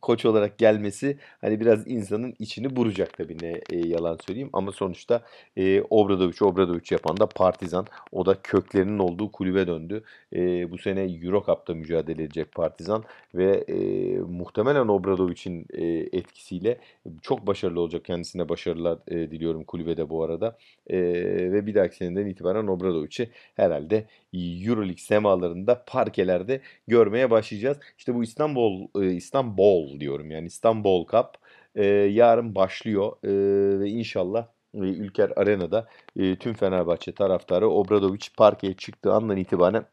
koç 0.02 0.26
olarak 0.26 0.58
gelmesi 0.58 1.18
hani 1.42 1.60
biraz 1.60 1.88
insanın 1.88 2.36
içini 2.40 2.76
buracak 2.76 3.18
tabii 3.18 3.38
ne 3.42 3.62
e, 3.70 3.88
yalan 3.88 4.18
söyleyeyim. 4.28 4.50
Ama 4.54 4.72
sonuçta 4.72 5.22
e, 5.58 5.82
Obradovic, 5.90 6.46
Obradovic 6.46 6.84
yapan 6.92 7.18
da 7.18 7.26
Partizan. 7.30 7.88
O 8.12 8.26
da 8.26 8.42
köklerinin 8.42 9.00
olduğu 9.00 9.32
kulübe 9.32 9.68
döndü. 9.68 10.04
E, 10.36 10.72
bu 10.72 10.78
sene 10.78 11.02
Euro 11.04 11.44
Cup'ta 11.46 11.74
mücadele 11.74 12.24
edecek 12.24 12.52
Partizan 12.52 13.04
ve 13.36 13.64
e, 13.68 13.78
muhtemelen 14.20 14.88
Obradovic'in 14.88 15.66
e, 15.74 15.86
etkisiyle 16.18 16.78
çok 17.22 17.48
başarılı 17.48 17.80
olacak. 17.80 18.06
Kendisine 18.06 18.50
başarılar 18.50 19.00
e, 19.08 19.32
diliyorum 19.32 19.64
kulübede 19.64 20.10
bu 20.10 20.24
arada. 20.24 20.58
E, 20.88 20.98
ve 21.52 21.66
bir 21.66 21.76
dahaki 21.76 21.96
seneden 21.96 22.26
itibaren 22.26 22.68
Obradovic'i 22.68 23.30
herhalde 23.56 24.06
Euroleague 24.34 24.98
semalarında 24.98 25.84
parkelerde 25.88 26.62
görmeye 26.88 27.27
başlayacağız. 27.32 27.78
İşte 27.98 28.16
bu 28.16 28.24
İstanbul 28.24 28.88
e, 29.02 29.14
İstanbul 29.14 30.00
diyorum 30.00 30.32
yani 30.32 30.48
İstanbul 30.48 31.08
Cup 31.08 31.28
e, 31.76 31.86
yarın 31.86 32.56
başlıyor 32.56 33.18
e, 33.24 33.30
ve 33.80 33.90
inşallah 33.90 34.48
Ülker 34.74 35.32
Arena'da 35.36 35.88
tüm 36.40 36.54
Fenerbahçe 36.54 37.12
taraftarı 37.12 37.70
Obradovic 37.70 38.28
parkeye 38.38 38.74
çıktığı 38.74 39.14
andan 39.14 39.38
itibaren 39.38 39.86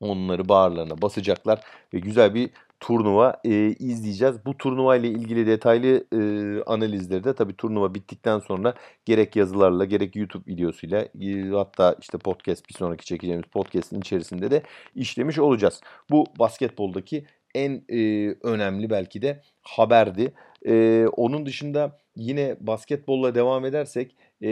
onları 0.00 0.48
bağırlarına 0.48 1.02
basacaklar 1.02 1.60
ve 1.94 1.98
güzel 1.98 2.34
bir 2.34 2.50
turnuva 2.80 3.40
e, 3.44 3.68
izleyeceğiz. 3.68 4.36
Bu 4.46 4.56
turnuva 4.58 4.96
ile 4.96 5.08
ilgili 5.08 5.46
detaylı 5.46 6.04
e, 6.12 6.20
analizleri 6.66 7.24
de 7.24 7.34
tabii 7.34 7.56
turnuva 7.56 7.94
bittikten 7.94 8.38
sonra 8.38 8.74
gerek 9.04 9.36
yazılarla 9.36 9.84
gerek 9.84 10.16
YouTube 10.16 10.52
videosuyla 10.52 11.08
e, 11.20 11.48
hatta 11.48 11.96
işte 12.00 12.18
podcast 12.18 12.68
bir 12.68 12.74
sonraki 12.74 13.04
çekeceğimiz 13.04 13.46
podcast'in 13.46 14.00
içerisinde 14.00 14.50
de 14.50 14.62
işlemiş 14.94 15.38
olacağız. 15.38 15.80
Bu 16.10 16.26
basketboldaki 16.38 17.24
en 17.54 17.82
e, 17.88 18.28
önemli 18.42 18.90
belki 18.90 19.22
de 19.22 19.42
haberdi. 19.62 20.32
E, 20.66 21.06
onun 21.16 21.46
dışında 21.46 21.98
yine 22.16 22.56
basketbolla 22.60 23.34
devam 23.34 23.64
edersek 23.64 24.16
e, 24.40 24.50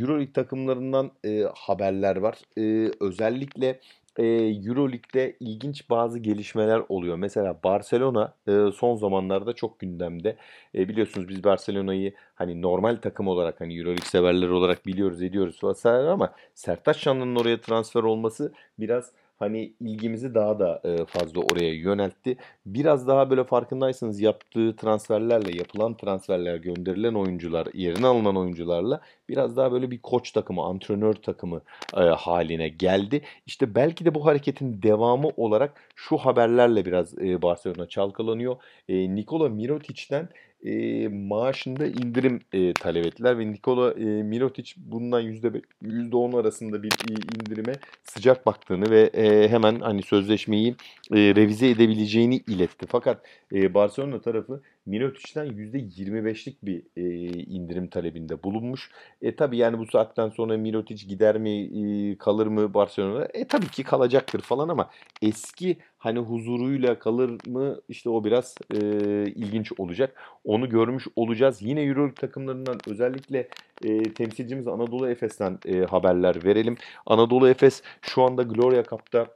Euroleague 0.00 0.32
takımlarından 0.32 1.10
e, 1.24 1.44
haberler 1.54 2.16
var. 2.16 2.38
E, 2.58 2.92
özellikle 3.00 3.80
e, 4.18 4.24
Euroleague'de 4.66 5.36
ilginç 5.40 5.90
bazı 5.90 6.18
gelişmeler 6.18 6.82
oluyor. 6.88 7.16
Mesela 7.16 7.56
Barcelona 7.64 8.34
son 8.74 8.96
zamanlarda 8.96 9.52
çok 9.52 9.78
gündemde. 9.78 10.36
Biliyorsunuz 10.74 11.28
biz 11.28 11.44
Barcelona'yı 11.44 12.12
hani 12.34 12.62
normal 12.62 12.96
takım 12.96 13.28
olarak 13.28 13.60
hani 13.60 13.78
Euroleague 13.78 14.06
severler 14.06 14.48
olarak 14.48 14.86
biliyoruz 14.86 15.22
ediyoruz 15.22 15.60
vesaire 15.64 16.08
ama 16.08 16.32
Sertaç 16.54 16.96
Şanlı'nın 16.96 17.36
oraya 17.36 17.60
transfer 17.60 18.02
olması 18.02 18.52
biraz 18.78 19.12
hani 19.38 19.72
ilgimizi 19.80 20.34
daha 20.34 20.58
da 20.58 20.80
e, 20.84 21.04
fazla 21.04 21.40
oraya 21.40 21.74
yöneltti. 21.74 22.36
Biraz 22.66 23.08
daha 23.08 23.30
böyle 23.30 23.44
farkındaysanız 23.44 24.20
yaptığı 24.20 24.76
transferlerle, 24.76 25.56
yapılan 25.56 25.96
transferler, 25.96 26.56
gönderilen 26.56 27.14
oyuncular, 27.14 27.66
yerine 27.74 28.06
alınan 28.06 28.36
oyuncularla 28.36 29.00
biraz 29.28 29.56
daha 29.56 29.72
böyle 29.72 29.90
bir 29.90 29.98
koç 29.98 30.32
takımı, 30.32 30.62
antrenör 30.62 31.14
takımı 31.14 31.60
e, 31.96 32.00
haline 32.00 32.68
geldi. 32.68 33.22
İşte 33.46 33.74
belki 33.74 34.04
de 34.04 34.14
bu 34.14 34.26
hareketin 34.26 34.82
devamı 34.82 35.28
olarak 35.36 35.72
şu 35.94 36.16
haberlerle 36.16 36.84
biraz 36.84 37.18
e, 37.18 37.42
Barcelona 37.42 37.88
çalkalanıyor. 37.88 38.56
E, 38.88 39.14
Nikola 39.14 39.48
Mirotic'den 39.48 40.28
e, 40.64 41.08
maaşında 41.08 41.86
indirim 41.86 42.40
e, 42.52 42.72
talep 42.72 43.06
ettiler 43.06 43.38
ve 43.38 43.52
Nikola 43.52 43.92
e, 43.92 44.04
Mirotic 44.04 44.72
bundan 44.76 45.22
%5, 45.22 45.62
%10 45.82 46.40
arasında 46.40 46.82
bir 46.82 46.92
e, 47.10 47.12
indirime 47.12 47.72
sıcak 48.04 48.46
baktığını 48.46 48.90
ve 48.90 49.00
e, 49.00 49.48
hemen 49.48 49.80
hani 49.80 50.02
sözleşmeyi 50.02 50.74
e, 51.12 51.16
revize 51.16 51.70
edebileceğini 51.70 52.36
iletti. 52.36 52.86
Fakat 52.88 53.22
e, 53.52 53.74
Barcelona 53.74 54.20
tarafı 54.20 54.62
Mirotic'den 54.86 55.46
%25'lik 55.46 56.62
bir 56.62 56.82
e, 56.96 57.02
indirim 57.42 57.88
talebinde 57.88 58.42
bulunmuş. 58.42 58.90
E 59.22 59.36
tabi 59.36 59.56
yani 59.56 59.78
bu 59.78 59.86
saatten 59.86 60.28
sonra 60.28 60.56
Mirotic 60.56 61.06
gider 61.06 61.38
mi 61.38 61.50
e, 61.50 62.18
kalır 62.18 62.46
mı 62.46 62.74
Barcelona'da? 62.74 63.28
E 63.34 63.44
tabii 63.44 63.68
ki 63.68 63.82
kalacaktır 63.82 64.40
falan 64.40 64.68
ama 64.68 64.90
eski 65.22 65.76
hani 65.98 66.18
huzuruyla 66.18 66.98
kalır 66.98 67.38
mı 67.46 67.80
işte 67.88 68.10
o 68.10 68.24
biraz 68.24 68.54
e, 68.74 68.78
ilginç 69.26 69.72
olacak. 69.78 70.22
Onu 70.44 70.68
görmüş 70.68 71.06
olacağız. 71.16 71.62
Yine 71.62 71.82
Euroleague 71.82 72.14
takımlarından 72.14 72.78
özellikle 72.86 73.48
e, 73.84 74.02
temsilcimiz 74.02 74.68
Anadolu 74.68 75.08
Efes'ten 75.10 75.58
e, 75.66 75.78
haberler 75.78 76.44
verelim. 76.44 76.76
Anadolu 77.06 77.48
Efes 77.48 77.82
şu 78.02 78.22
anda 78.22 78.42
Gloria 78.42 78.84
Cup'ta 78.84 79.26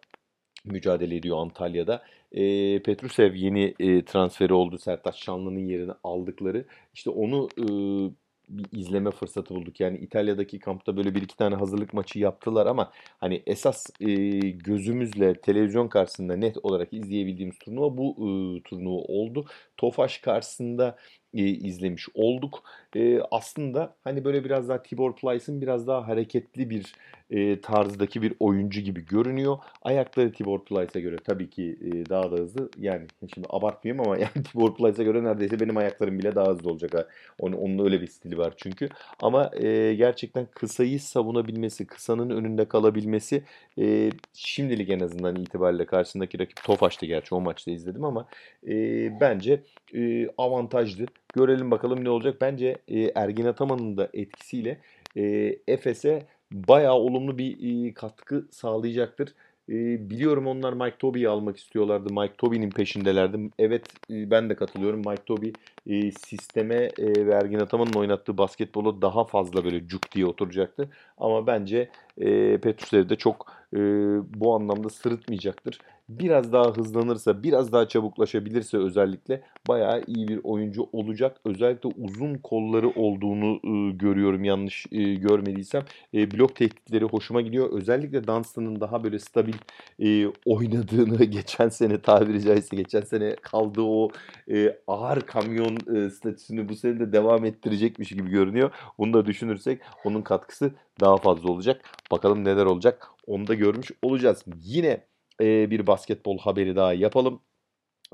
mücadele 0.65 1.17
ediyor 1.17 1.39
Antalya'da. 1.39 2.03
E, 2.33 2.43
Petrusev 2.83 3.35
yeni 3.35 3.75
e, 3.81 4.05
transferi 4.05 4.53
oldu. 4.53 4.79
Sertaç 4.79 5.25
Şanlı'nın 5.25 5.67
yerini 5.67 5.93
aldıkları. 6.05 6.65
İşte 6.95 7.11
onu 7.11 7.49
e, 7.59 7.65
bir 8.49 8.79
izleme 8.79 9.11
fırsatı 9.11 9.55
bulduk. 9.55 9.81
Yani 9.81 9.99
İtalya'daki 9.99 10.59
kampta 10.59 10.97
böyle 10.97 11.15
bir 11.15 11.23
iki 11.23 11.37
tane 11.37 11.55
hazırlık 11.55 11.95
maçı 11.95 12.19
yaptılar 12.19 12.67
ama 12.67 12.93
hani 13.21 13.43
esas 13.47 13.87
e, 14.01 14.07
gözümüzle 14.51 15.35
televizyon 15.41 15.89
karşısında 15.89 16.37
net 16.37 16.57
olarak 16.63 16.93
izleyebildiğimiz 16.93 17.59
turnuva 17.59 17.97
bu 17.97 18.11
e, 18.13 18.63
turnuva 18.63 19.01
oldu. 19.01 19.45
Tofaş 19.77 20.19
karşısında 20.19 20.97
e, 21.35 21.43
izlemiş 21.43 22.09
olduk. 22.15 22.63
E, 22.97 23.21
aslında 23.31 23.95
hani 24.05 24.25
böyle 24.25 24.45
biraz 24.45 24.69
daha 24.69 24.83
Tibor 24.83 25.17
Plyce'ın 25.17 25.61
biraz 25.61 25.87
daha 25.87 26.09
hareketli 26.09 26.71
bir 26.71 26.95
e, 27.33 27.61
tarzdaki 27.61 28.23
bir 28.23 28.35
oyuncu 28.41 28.81
gibi 28.81 29.07
görünüyor. 29.07 29.59
Ayakları 29.83 30.33
Tibor 30.33 30.65
Plyce'a 30.65 31.01
göre 31.01 31.17
tabii 31.25 31.51
ki 31.51 31.79
e, 31.81 32.09
daha 32.09 32.33
da 32.33 32.37
hızlı. 32.37 32.71
Yani 32.79 33.07
şimdi 33.35 33.47
abartmayayım 33.51 34.07
ama 34.07 34.19
yani 34.19 34.45
Tibor 34.53 34.75
Plyce'a 34.77 35.05
göre 35.05 35.25
neredeyse 35.25 35.61
benim 35.61 35.77
ayaklarım 35.77 36.19
bile 36.19 36.35
daha 36.35 36.47
hızlı 36.47 36.71
olacak. 36.71 36.95
Ha. 36.95 37.07
Onun, 37.39 37.57
onun 37.57 37.85
öyle 37.85 38.01
bir 38.01 38.07
stili 38.07 38.39
var 38.39 38.55
çünkü. 38.57 38.89
Ama 39.23 39.51
e, 39.57 39.95
gerçekten 39.95 40.47
kısayı 40.55 41.01
savunabilmesi, 41.01 41.87
kısanın 41.87 42.31
önünde 42.31 42.65
kalabilmesi 42.65 43.43
e, 43.79 44.11
şimdilik 44.35 44.91
en 44.91 45.01
azından 45.01 45.37
itibariyle 45.37 45.87
karşısındaki 45.87 46.39
rakip 46.39 46.65
Tofaş'tı 46.65 47.07
gerçi 47.07 47.35
o 47.35 47.41
maçta 47.41 47.71
izledim 47.71 48.05
ama 48.05 48.27
e, 48.67 48.75
bence 49.21 49.63
e, 49.95 50.29
avantajlı. 50.39 51.07
Görelim 51.33 51.71
bakalım 51.71 52.05
ne 52.05 52.11
olacak. 52.11 52.37
Bence 52.41 52.77
e, 52.89 53.01
Ergin 53.15 53.47
Ataman'ın 53.47 53.97
da 53.97 54.09
etkisiyle 54.13 54.79
e, 55.17 55.57
Efes'e 55.69 56.23
bayağı 56.53 56.95
olumlu 56.95 57.39
bir 57.39 57.87
e, 57.89 57.95
katkı 57.95 58.49
sağlayacaktır. 58.51 59.35
E, 59.69 60.11
biliyorum 60.11 60.47
onlar 60.47 60.73
Mike 60.73 60.99
Toby'yi 60.99 61.29
almak 61.29 61.57
istiyorlardı. 61.57 62.13
Mike 62.13 62.35
Toby'nin 62.39 62.71
peşindelerdi. 62.71 63.51
Evet 63.59 63.87
e, 64.11 64.31
ben 64.31 64.51
de 64.51 64.55
katılıyorum. 64.55 64.99
Mike 64.99 65.25
Toby 65.27 65.49
e, 65.87 66.11
sisteme 66.11 66.75
e, 66.99 67.27
ve 67.27 67.33
Ergin 67.33 67.59
Ataman'ın 67.59 67.93
oynattığı 67.93 68.39
basketbolu 68.39 69.03
daha 69.03 69.25
fazla 69.25 69.65
böyle 69.65 69.87
cuk 69.87 70.13
diye 70.13 70.27
oturacaktı. 70.27 70.91
Ama 71.19 71.47
bence 71.47 71.89
e, 72.19 72.59
Petrusev'i 72.59 73.09
de 73.09 73.17
çok 73.17 73.53
e, 73.75 73.79
bu 74.41 74.55
anlamda 74.55 74.89
sırıtmayacaktır 74.89 75.79
biraz 76.19 76.53
daha 76.53 76.65
hızlanırsa, 76.65 77.43
biraz 77.43 77.73
daha 77.73 77.89
çabuklaşabilirse 77.89 78.79
özellikle 78.79 79.43
bayağı 79.69 80.03
iyi 80.07 80.29
bir 80.29 80.41
oyuncu 80.45 80.89
olacak. 80.93 81.41
Özellikle 81.45 81.89
uzun 81.99 82.35
kolları 82.35 82.91
olduğunu 82.91 83.61
e, 83.65 83.91
görüyorum 83.97 84.45
yanlış 84.45 84.87
e, 84.93 85.15
görmediysem. 85.15 85.83
E, 86.15 86.31
blok 86.31 86.57
tehditleri 86.57 87.05
hoşuma 87.05 87.41
gidiyor. 87.41 87.71
Özellikle 87.73 88.27
Dunstan'ın 88.27 88.81
daha 88.81 89.05
böyle 89.05 89.19
stabil 89.19 89.55
e, 89.99 90.27
oynadığını 90.47 91.25
geçen 91.25 91.69
sene 91.69 92.01
tabiri 92.01 92.43
caizse 92.43 92.77
geçen 92.77 93.01
sene 93.01 93.37
kaldığı 93.37 93.83
o 93.83 94.11
e, 94.51 94.79
ağır 94.87 95.21
kamyon 95.21 95.77
e, 95.97 96.11
statüsünü 96.11 96.69
bu 96.69 96.77
sene 96.77 97.01
de 97.01 97.13
devam 97.13 97.45
ettirecekmiş 97.45 98.09
gibi 98.09 98.31
görünüyor. 98.31 98.71
Bunu 98.99 99.13
da 99.15 99.27
düşünürsek 99.27 99.81
onun 100.05 100.23
katkısı 100.23 100.73
daha 101.01 101.17
fazla 101.17 101.51
olacak. 101.51 101.83
Bakalım 102.11 102.45
neler 102.45 102.65
olacak. 102.67 103.09
Onu 103.27 103.47
da 103.47 103.55
görmüş 103.55 103.91
olacağız. 104.03 104.45
Yine 104.63 105.01
bir 105.41 105.87
basketbol 105.87 106.39
haberi 106.39 106.77
daha 106.77 106.95
yapalım. 106.95 107.43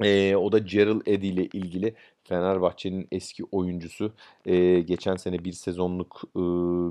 E, 0.02 0.36
o 0.36 0.52
da 0.52 0.58
Gerald 0.58 1.02
Eddy 1.06 1.28
ile 1.28 1.46
ilgili 1.46 1.94
Fenerbahçe'nin 2.28 3.08
eski 3.12 3.44
oyuncusu. 3.52 4.12
E, 4.46 4.80
geçen 4.80 5.16
sene 5.16 5.44
bir 5.44 5.52
sezonluk 5.52 6.22
e, 6.36 6.40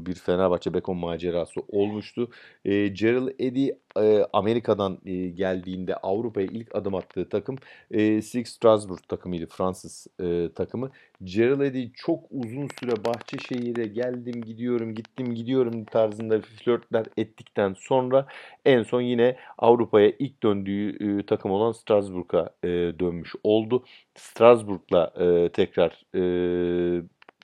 bir 0.05 0.15
Fenerbahçe 0.15 0.73
Bekon 0.73 0.97
macerası 0.97 1.61
olmuştu. 1.67 2.29
E, 2.65 2.87
Gerald 2.87 3.29
Eddy 3.39 3.69
e, 3.97 4.25
Amerika'dan 4.33 4.99
e, 5.05 5.27
geldiğinde 5.27 5.95
Avrupa'ya 5.95 6.47
ilk 6.47 6.75
adım 6.75 6.95
attığı 6.95 7.29
takım 7.29 7.55
e, 7.91 8.21
Six 8.21 8.49
Strasbourg 8.49 8.99
takımıydı. 9.07 9.45
Fransız 9.47 10.07
e, 10.21 10.49
takımı. 10.55 10.91
Gerald 11.23 11.61
Eddy 11.61 11.85
çok 11.95 12.23
uzun 12.31 12.67
süre 12.79 13.05
Bahçeşehir'e 13.05 13.87
geldim 13.87 14.41
gidiyorum 14.41 14.95
gittim 14.95 15.35
gidiyorum 15.35 15.85
tarzında 15.85 16.41
flörtler 16.41 17.05
ettikten 17.17 17.73
sonra 17.79 18.27
en 18.65 18.83
son 18.83 19.01
yine 19.01 19.35
Avrupa'ya 19.57 20.11
ilk 20.19 20.43
döndüğü 20.43 21.19
e, 21.19 21.25
takım 21.25 21.51
olan 21.51 21.71
Strasbourg'a 21.71 22.49
e, 22.63 22.67
dönmüş 22.69 23.35
oldu. 23.43 23.83
Strasbourg'la 24.15 25.13
e, 25.27 25.49
tekrar 25.49 26.05
e, 26.15 27.01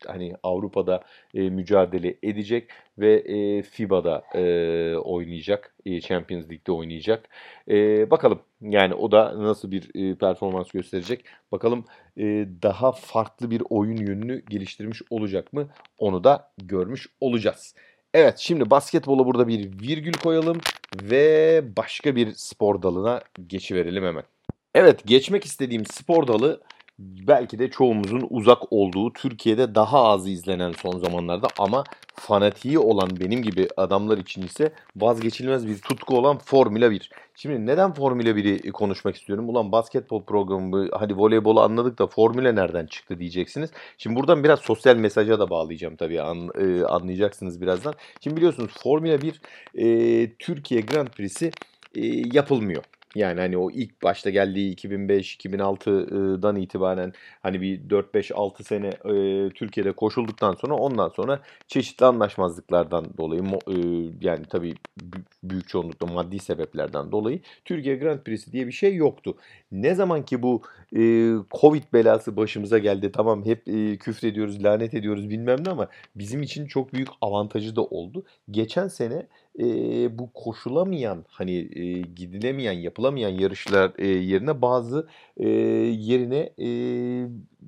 hani 0.08 0.36
Avrupa'da 0.44 1.04
e, 1.34 1.50
mücadele 1.50 2.18
edecek. 2.24 2.70
ve 2.98 3.14
e, 3.14 3.62
FIBA'da 3.62 4.24
e, 4.36 4.44
oynayacak. 4.96 5.76
E, 5.86 6.02
Champions 6.02 6.44
League'de 6.44 6.72
oynayacak. 6.72 7.30
E, 7.70 8.12
bakalım 8.12 8.40
yani 8.62 8.94
o 8.94 9.12
da 9.12 9.44
nasıl 9.44 9.72
bir 9.72 10.12
e, 10.12 10.16
performans 10.16 10.72
gösterecek. 10.72 11.26
Bakalım 11.52 11.86
e, 12.18 12.24
daha 12.64 12.92
farklı 12.92 13.52
bir 13.52 13.64
oyun 13.70 13.98
yönünü 13.98 14.46
geliştirmiş 14.50 15.02
olacak 15.10 15.54
mı? 15.54 15.70
Onu 15.98 16.24
da 16.24 16.52
görmüş 16.58 17.08
olacağız. 17.22 17.76
Evet 18.14 18.38
şimdi 18.38 18.70
basketbola 18.70 19.26
burada 19.26 19.48
bir 19.48 19.82
virgül 19.82 20.14
koyalım 20.14 20.58
ve 21.02 21.64
başka 21.78 22.16
bir 22.16 22.34
spor 22.34 22.82
dalına 22.82 23.22
geçiverelim 23.48 24.04
hemen. 24.04 24.24
Evet 24.76 25.02
geçmek 25.06 25.46
istediğim 25.46 25.86
spor 25.86 26.28
dalı 26.28 26.62
belki 27.00 27.60
de 27.60 27.70
çoğumuzun 27.70 28.28
uzak 28.30 28.74
olduğu 28.74 29.14
Türkiye'de 29.14 29.76
daha 29.76 30.04
az 30.04 30.28
izlenen 30.28 30.72
son 30.72 31.00
zamanlarda 31.00 31.48
ama 31.60 31.84
fanatiği 32.16 32.80
olan 32.80 33.10
benim 33.20 33.42
gibi 33.42 33.68
adamlar 33.78 34.18
için 34.18 34.42
ise 34.42 34.74
vazgeçilmez 34.96 35.68
bir 35.68 35.78
tutku 35.78 36.18
olan 36.18 36.38
Formula 36.38 36.92
1. 36.92 37.10
Şimdi 37.36 37.66
neden 37.66 37.94
Formula 37.94 38.30
1'i 38.30 38.72
konuşmak 38.72 39.16
istiyorum? 39.16 39.50
Ulan 39.50 39.72
basketbol 39.72 40.24
programı, 40.24 40.90
hadi 40.92 41.18
voleybolu 41.18 41.62
anladık 41.62 42.00
da 42.00 42.08
Formula 42.08 42.52
nereden 42.52 42.86
çıktı 42.86 43.20
diyeceksiniz. 43.20 43.70
Şimdi 43.98 44.16
buradan 44.16 44.44
biraz 44.44 44.60
sosyal 44.60 44.96
mesaja 44.96 45.40
da 45.40 45.50
bağlayacağım 45.50 45.96
tabii 45.96 46.22
an, 46.22 46.50
e, 46.60 46.84
anlayacaksınız 46.84 47.62
birazdan. 47.62 47.94
Şimdi 48.22 48.38
biliyorsunuz 48.38 48.72
Formula 48.84 49.22
1 49.22 49.42
e, 49.76 50.34
Türkiye 50.34 50.82
Grand 50.82 51.08
Prix'si 51.08 51.52
e, 51.96 52.06
yapılmıyor. 52.34 52.84
Yani 53.16 53.40
hani 53.40 53.58
o 53.58 53.72
ilk 53.72 54.04
başta 54.04 54.30
geldiği 54.30 54.76
2005-2006'dan 54.76 56.56
itibaren 56.56 57.14
hani 57.44 57.62
bir 57.62 57.80
4-5-6 57.90 58.64
sene 58.64 58.88
e, 58.88 59.50
Türkiye'de 59.50 59.92
koşulduktan 59.92 60.54
sonra 60.54 60.74
ondan 60.74 61.10
sonra 61.10 61.40
çeşitli 61.68 62.06
anlaşmazlıklardan 62.06 63.06
dolayı 63.18 63.44
e, 63.68 63.76
yani 64.22 64.46
tabii 64.46 64.76
büyük 65.44 65.68
çoğunlukla 65.68 66.08
maddi 66.08 66.40
sebeplerden 66.40 67.12
dolayı 67.12 67.40
Türkiye 67.66 67.96
Grand 67.96 68.20
Prix'si 68.20 68.52
diye 68.52 68.68
bir 68.68 68.72
şey 68.72 68.96
yoktu. 68.96 69.38
Ne 69.72 69.96
zaman 69.96 70.26
ki 70.26 70.42
bu 70.42 70.62
e, 70.96 71.02
Covid 71.62 71.84
belası 71.94 72.38
başımıza 72.38 72.78
geldi 72.78 73.12
tamam 73.12 73.46
hep 73.46 73.68
e, 73.68 73.98
küfrediyoruz, 73.98 74.64
lanet 74.64 74.94
ediyoruz 74.94 75.30
bilmem 75.30 75.66
ne 75.66 75.70
ama 75.70 75.88
bizim 76.16 76.42
için 76.42 76.66
çok 76.66 76.94
büyük 76.94 77.10
avantajı 77.22 77.76
da 77.76 77.84
oldu. 77.84 78.24
Geçen 78.52 78.88
sene 78.88 79.28
e, 79.60 79.66
bu 80.20 80.34
koşulamayan 80.34 81.26
hani 81.28 81.58
e, 81.58 82.02
gidilemeyen 82.02 82.74
yapılamayan 82.74 83.30
yarışlar 83.30 83.92
e, 83.98 84.08
yerine 84.08 84.62
bazı 84.62 85.08
e, 85.38 85.50
yerine 85.50 86.50
e, 86.58 86.68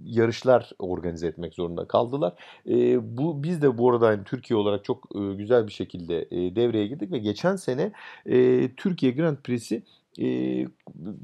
yarışlar 0.06 0.72
organize 0.80 1.28
etmek 1.28 1.54
zorunda 1.54 1.88
kaldılar. 1.88 2.34
E, 2.70 3.18
bu 3.18 3.44
biz 3.44 3.62
de 3.62 3.78
bu 3.78 3.92
arada 3.92 4.12
yani 4.12 4.24
Türkiye 4.24 4.58
olarak 4.58 4.84
çok 4.86 5.08
e, 5.16 5.34
güzel 5.34 5.68
bir 5.68 5.72
şekilde 5.72 6.22
e, 6.32 6.56
devreye 6.56 6.88
girdik 6.88 7.12
ve 7.12 7.18
geçen 7.18 7.56
sene 7.56 7.92
e, 8.26 8.70
Türkiye 8.76 9.12
Grand 9.12 9.38
Prix'si 9.38 9.84
e, 10.22 10.28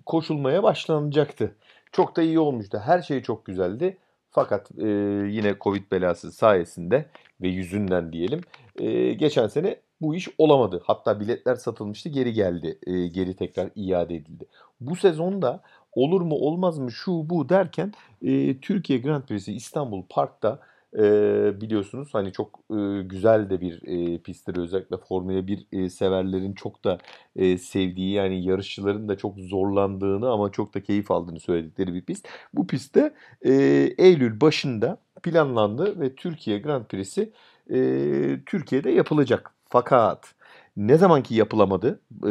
koşulmaya 0.05 0.63
başlanacaktı. 0.63 1.55
Çok 1.91 2.15
da 2.15 2.21
iyi 2.21 2.39
olmuştu. 2.39 2.81
Her 2.85 3.01
şey 3.01 3.23
çok 3.23 3.45
güzeldi. 3.45 3.97
Fakat 4.31 4.71
e, 4.77 4.87
yine 5.29 5.55
Covid 5.61 5.91
belası 5.91 6.31
sayesinde 6.31 7.05
ve 7.41 7.47
yüzünden 7.47 8.13
diyelim 8.13 8.41
e, 8.79 9.13
geçen 9.13 9.47
sene 9.47 9.77
bu 10.01 10.15
iş 10.15 10.29
olamadı. 10.37 10.81
Hatta 10.83 11.19
biletler 11.19 11.55
satılmıştı 11.55 12.09
geri 12.09 12.33
geldi. 12.33 12.79
E, 12.87 13.07
geri 13.07 13.35
tekrar 13.35 13.69
iade 13.75 14.15
edildi. 14.15 14.45
Bu 14.81 14.95
sezonda 14.95 15.61
olur 15.93 16.21
mu 16.21 16.35
olmaz 16.35 16.79
mı 16.79 16.91
şu 16.91 17.29
bu 17.29 17.49
derken 17.49 17.93
e, 18.21 18.59
Türkiye 18.59 18.99
Grand 18.99 19.23
Prix'si 19.23 19.53
İstanbul 19.53 20.03
Park'ta 20.09 20.59
e, 20.97 21.01
biliyorsunuz 21.61 22.09
hani 22.13 22.31
çok 22.31 22.59
e, 22.71 23.01
güzel 23.01 23.49
de 23.49 23.61
bir 23.61 23.81
e, 23.87 24.17
pisttir 24.17 24.57
özellikle 24.57 24.97
Formula 24.97 25.47
1 25.47 25.67
e, 25.71 25.89
severlerin 25.89 26.53
çok 26.53 26.83
da 26.83 26.97
e, 27.35 27.57
sevdiği 27.57 28.11
yani 28.13 28.43
yarışçıların 28.45 29.09
da 29.09 29.17
çok 29.17 29.39
zorlandığını 29.39 30.29
ama 30.31 30.51
çok 30.51 30.73
da 30.73 30.83
keyif 30.83 31.11
aldığını 31.11 31.39
söyledikleri 31.39 31.93
bir 31.93 32.01
pist. 32.01 32.27
Bu 32.53 32.67
pistte 32.67 33.13
e, 33.41 33.53
Eylül 33.97 34.41
başında 34.41 34.97
planlandı 35.23 35.99
ve 35.99 36.15
Türkiye 36.15 36.59
Grand 36.59 36.85
Prix'si 36.85 37.31
e, 37.69 37.79
Türkiye'de 38.45 38.91
yapılacak. 38.91 39.60
Fakat 39.71 40.33
ne 40.77 40.97
zamanki 40.97 41.35
yapılamadı, 41.35 42.01
e, 42.25 42.29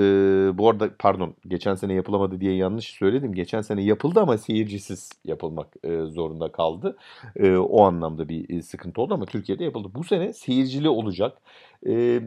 bu 0.59 0.69
arada 0.71 0.91
pardon 0.99 1.35
geçen 1.49 1.75
sene 1.75 1.95
yapılamadı 1.95 2.41
diye 2.41 2.57
yanlış 2.57 2.87
söyledim. 2.87 3.35
Geçen 3.35 3.61
sene 3.61 3.83
yapıldı 3.83 4.21
ama 4.21 4.39
seyircisiz 4.39 5.11
yapılmak 5.25 5.67
e, 5.85 6.05
zorunda 6.05 6.53
kaldı. 6.53 6.97
E, 7.37 7.57
o 7.57 7.83
anlamda 7.85 8.29
bir 8.29 8.59
e, 8.59 8.63
sıkıntı 8.63 9.03
oldu 9.03 9.15
ama 9.15 9.27
Türkiye'de 9.27 9.65
yapıldı. 9.65 9.89
Bu 9.95 10.05
sene 10.05 10.33
seyircili 10.33 10.89
olacak. 10.89 11.39
E, 11.87 12.23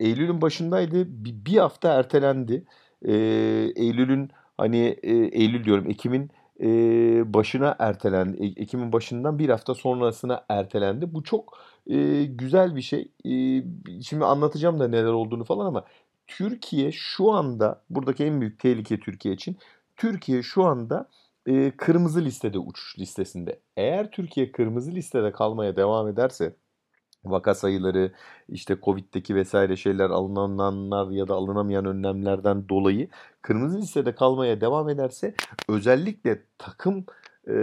Eylül'ün 0.00 0.42
başındaydı. 0.42 1.24
Bir, 1.24 1.34
bir 1.46 1.56
hafta 1.58 1.92
ertelendi. 1.92 2.64
E, 3.04 3.12
Eylül'ün 3.76 4.30
hani 4.58 4.96
e, 5.02 5.12
Eylül 5.12 5.64
diyorum 5.64 5.90
Ekim'in 5.90 6.30
e, 6.60 6.68
başına 7.34 7.76
ertelendi. 7.78 8.54
Ekim'in 8.56 8.92
başından 8.92 9.38
bir 9.38 9.48
hafta 9.48 9.74
sonrasına 9.74 10.44
ertelendi. 10.48 11.14
Bu 11.14 11.22
çok 11.22 11.58
e, 11.86 12.24
güzel 12.24 12.76
bir 12.76 12.82
şey. 12.82 13.08
E, 13.24 13.32
şimdi 14.02 14.24
anlatacağım 14.24 14.80
da 14.80 14.88
neler 14.88 15.12
olduğunu 15.12 15.44
falan 15.44 15.66
ama 15.66 15.84
Türkiye 16.26 16.92
şu 16.92 17.32
anda 17.32 17.82
buradaki 17.90 18.24
en 18.24 18.40
büyük 18.40 18.58
tehlike 18.58 19.00
Türkiye 19.00 19.34
için. 19.34 19.56
Türkiye 19.96 20.42
şu 20.42 20.64
anda 20.64 21.08
e, 21.46 21.70
kırmızı 21.76 22.24
listede 22.24 22.58
uçuş 22.58 22.98
listesinde. 22.98 23.60
Eğer 23.76 24.10
Türkiye 24.10 24.52
kırmızı 24.52 24.92
listede 24.92 25.32
kalmaya 25.32 25.76
devam 25.76 26.08
ederse 26.08 26.54
vaka 27.24 27.54
sayıları 27.54 28.12
işte 28.48 28.76
Covid'deki 28.82 29.34
vesaire 29.34 29.76
şeyler 29.76 30.10
alınanlar 30.10 31.10
ya 31.10 31.28
da 31.28 31.34
alınamayan 31.34 31.84
önlemlerden 31.84 32.68
dolayı 32.68 33.08
kırmızı 33.42 33.78
listede 33.78 34.14
kalmaya 34.14 34.60
devam 34.60 34.88
ederse 34.88 35.34
özellikle 35.68 36.42
takım 36.58 37.04
e, 37.48 37.54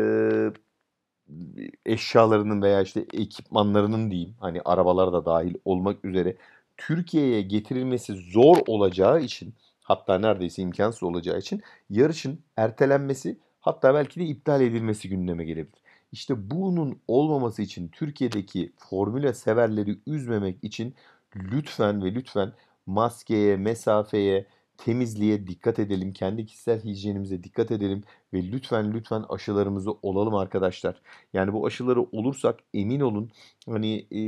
eşyalarının 1.85 2.61
veya 2.61 2.81
işte 2.81 3.05
ekipmanlarının 3.13 4.11
diyeyim 4.11 4.35
hani 4.39 4.61
arabalar 4.65 5.13
da 5.13 5.25
dahil 5.25 5.55
olmak 5.65 6.05
üzere 6.05 6.37
Türkiye'ye 6.77 7.41
getirilmesi 7.41 8.13
zor 8.13 8.57
olacağı 8.67 9.21
için 9.21 9.53
hatta 9.81 10.19
neredeyse 10.19 10.61
imkansız 10.61 11.03
olacağı 11.03 11.39
için 11.39 11.61
yarışın 11.89 12.39
ertelenmesi 12.57 13.37
hatta 13.59 13.93
belki 13.93 14.19
de 14.19 14.23
iptal 14.25 14.61
edilmesi 14.61 15.09
gündeme 15.09 15.45
gelebilir. 15.45 15.79
İşte 16.11 16.51
bunun 16.51 17.01
olmaması 17.07 17.61
için 17.61 17.87
Türkiye'deki 17.87 18.73
formüle 18.77 19.33
severleri 19.33 19.99
üzmemek 20.07 20.63
için 20.63 20.95
lütfen 21.35 22.03
ve 22.03 22.15
lütfen 22.15 22.53
maskeye, 22.85 23.57
mesafeye, 23.57 24.45
temizliğe 24.85 25.47
dikkat 25.47 25.79
edelim. 25.79 26.13
Kendi 26.13 26.45
kişisel 26.45 26.83
hijyenimize 26.83 27.43
dikkat 27.43 27.71
edelim 27.71 28.03
ve 28.33 28.51
lütfen 28.51 28.93
lütfen 28.93 29.25
aşılarımızı 29.29 29.91
olalım 30.01 30.35
arkadaşlar. 30.35 31.01
Yani 31.33 31.53
bu 31.53 31.65
aşıları 31.65 32.01
olursak 32.01 32.59
emin 32.73 32.99
olun 32.99 33.31
hani 33.67 34.07
e, 34.11 34.21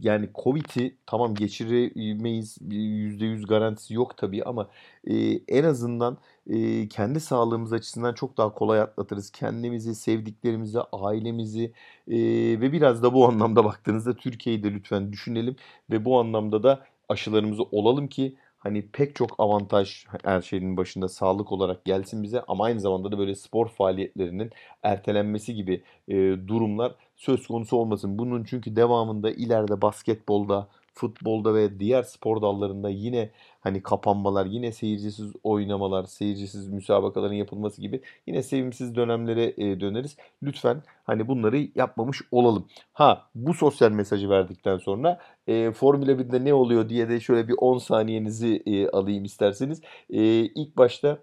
yani 0.00 0.28
Covid'i 0.34 0.96
tamam 1.06 1.34
geçiremeyiz 1.34 2.58
%100 2.60 3.46
garantisi 3.46 3.94
yok 3.94 4.16
tabii 4.16 4.44
ama 4.44 4.68
e, 5.04 5.14
en 5.48 5.64
azından 5.64 6.18
e, 6.50 6.88
kendi 6.88 7.20
sağlığımız 7.20 7.72
açısından 7.72 8.14
çok 8.14 8.36
daha 8.36 8.54
kolay 8.54 8.80
atlatırız. 8.80 9.30
Kendimizi, 9.30 9.94
sevdiklerimizi, 9.94 10.78
ailemizi 10.92 11.72
e, 12.08 12.16
ve 12.60 12.72
biraz 12.72 13.02
da 13.02 13.14
bu 13.14 13.28
anlamda 13.28 13.64
baktığınızda 13.64 14.16
Türkiye'yi 14.16 14.62
de 14.62 14.72
lütfen 14.74 15.12
düşünelim 15.12 15.56
ve 15.90 16.04
bu 16.04 16.20
anlamda 16.20 16.62
da 16.62 16.86
aşılarımızı 17.08 17.62
olalım 17.62 18.08
ki 18.08 18.36
hani 18.66 18.88
pek 18.92 19.16
çok 19.16 19.40
avantaj 19.40 20.04
her 20.24 20.42
şeyin 20.42 20.76
başında 20.76 21.08
sağlık 21.08 21.52
olarak 21.52 21.84
gelsin 21.84 22.22
bize 22.22 22.42
ama 22.48 22.64
aynı 22.64 22.80
zamanda 22.80 23.12
da 23.12 23.18
böyle 23.18 23.34
spor 23.34 23.68
faaliyetlerinin 23.68 24.50
ertelenmesi 24.82 25.54
gibi 25.54 25.82
e, 26.08 26.14
durumlar 26.48 26.94
söz 27.16 27.46
konusu 27.46 27.76
olmasın. 27.76 28.18
Bunun 28.18 28.44
çünkü 28.44 28.76
devamında 28.76 29.30
ileride 29.30 29.82
basketbolda, 29.82 30.68
futbolda 30.96 31.54
ve 31.54 31.80
diğer 31.80 32.02
spor 32.02 32.42
dallarında 32.42 32.88
yine 32.88 33.30
hani 33.60 33.82
kapanmalar, 33.82 34.46
yine 34.46 34.72
seyircisiz 34.72 35.32
oynamalar, 35.42 36.04
seyircisiz 36.04 36.68
müsabakaların 36.68 37.34
yapılması 37.34 37.80
gibi 37.80 38.00
yine 38.26 38.42
sevimsiz 38.42 38.96
dönemlere 38.96 39.56
döneriz. 39.80 40.16
Lütfen 40.42 40.82
hani 41.04 41.28
bunları 41.28 41.68
yapmamış 41.74 42.22
olalım. 42.30 42.66
Ha 42.92 43.28
bu 43.34 43.54
sosyal 43.54 43.90
mesajı 43.90 44.30
verdikten 44.30 44.78
sonra 44.78 45.20
e, 45.46 45.72
Formula 45.72 46.12
1'de 46.12 46.44
ne 46.44 46.54
oluyor 46.54 46.88
diye 46.88 47.08
de 47.08 47.20
şöyle 47.20 47.48
bir 47.48 47.54
10 47.58 47.78
saniyenizi 47.78 48.62
e, 48.66 48.88
alayım 48.88 49.24
isterseniz. 49.24 49.80
E, 50.10 50.22
ilk 50.44 50.76
başta 50.76 51.18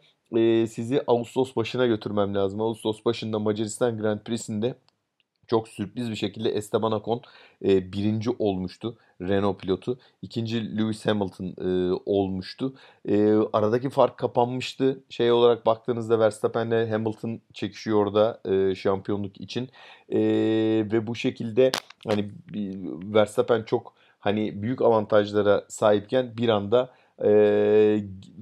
sizi 0.68 1.02
Ağustos 1.08 1.56
başına 1.56 1.86
götürmem 1.86 2.36
lazım. 2.36 2.62
Ağustos 2.62 3.06
başında 3.06 3.40
Macaristan 3.40 3.98
Grand 3.98 4.20
Prix'sinde 4.20 4.76
çok 5.48 5.68
sürpriz 5.68 6.12
bir 6.12 6.16
şekilde 6.16 6.50
Esteban 6.50 6.92
Ocon 6.92 7.22
e, 7.66 7.94
birinci 7.94 8.30
olmuştu. 8.40 8.98
Renault 9.22 9.60
pilotu. 9.60 10.00
İkinci 10.22 10.78
Lewis 10.78 11.06
Hamilton 11.06 11.46
e, 11.46 12.00
olmuştu. 12.06 12.74
E, 13.10 13.34
aradaki 13.54 13.90
fark 13.90 14.18
kapanmıştı. 14.18 15.04
Şey 15.10 15.32
olarak 15.32 15.66
baktığınızda 15.66 16.20
Verstappen'le 16.20 16.90
Hamilton 16.92 17.42
çekişiyor 17.54 17.98
orada 18.06 18.42
e, 18.46 18.76
şampiyonluk 18.76 19.42
için. 19.42 19.70
E, 20.10 20.20
ve 20.92 21.08
bu 21.08 21.16
şekilde 21.16 21.72
hani 22.08 22.32
Verstappen 23.14 23.64
çok 23.64 23.94
hani 24.20 24.62
büyük 24.62 24.82
avantajlara 24.82 25.66
sahipken 25.70 26.38
bir 26.38 26.50
anda 26.50 26.94
e, 27.26 27.30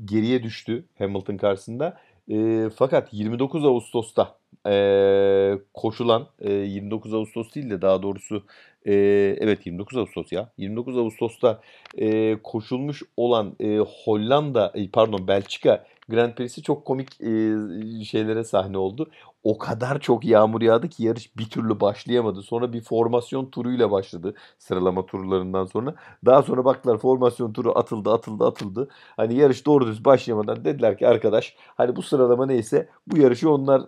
geriye 0.06 0.44
düştü 0.44 0.86
Hamilton 0.98 1.38
karşısında. 1.38 1.98
E, 2.30 2.70
fakat 2.76 3.14
29 3.14 3.66
Ağustos'ta 3.66 4.41
e, 4.68 5.58
koşulan 5.74 6.28
e, 6.40 6.54
29 6.54 7.14
Ağustos 7.14 7.56
değil 7.56 7.70
de 7.70 7.82
daha 7.82 8.04
doğrusu 8.04 8.44
e, 8.86 8.94
evet 9.40 9.66
29 9.66 9.98
Ağustos 9.98 10.32
ya. 10.32 10.50
29 10.58 10.98
Ağustos'ta 10.98 11.62
e, 11.98 12.38
koşulmuş 12.44 13.04
olan 13.18 13.56
e, 13.60 13.78
Hollanda 13.78 14.74
pardon 14.94 15.28
Belçika 15.28 15.86
Grand 16.10 16.34
Prix'si 16.36 16.62
çok 16.64 16.86
komik 16.86 17.22
e, 17.22 18.04
şeylere 18.04 18.44
sahne 18.44 18.78
oldu. 18.78 19.12
O 19.44 19.58
kadar 19.58 20.00
çok 20.00 20.26
yağmur 20.26 20.62
yağdı 20.62 20.90
ki 20.90 21.04
yarış 21.04 21.38
bir 21.38 21.50
türlü 21.50 21.80
başlayamadı. 21.80 22.42
Sonra 22.42 22.74
bir 22.74 22.82
formasyon 22.82 23.46
turuyla 23.46 23.92
başladı 23.92 24.34
sıralama 24.60 25.06
turlarından 25.06 25.66
sonra. 25.66 25.96
Daha 26.26 26.44
sonra 26.44 26.66
baktılar 26.66 26.98
formasyon 26.98 27.54
turu 27.54 27.78
atıldı 27.80 28.12
atıldı 28.14 28.46
atıldı. 28.46 28.88
Hani 29.18 29.36
yarış 29.36 29.66
doğru 29.66 29.88
düz 29.88 30.06
başlayamadan 30.06 30.66
dediler 30.66 30.98
ki 30.98 31.08
arkadaş 31.08 31.56
hani 31.78 31.96
bu 31.96 32.02
sıralama 32.02 32.46
neyse 32.46 32.90
bu 33.08 33.18
yarışı 33.18 33.52
onlar 33.52 33.82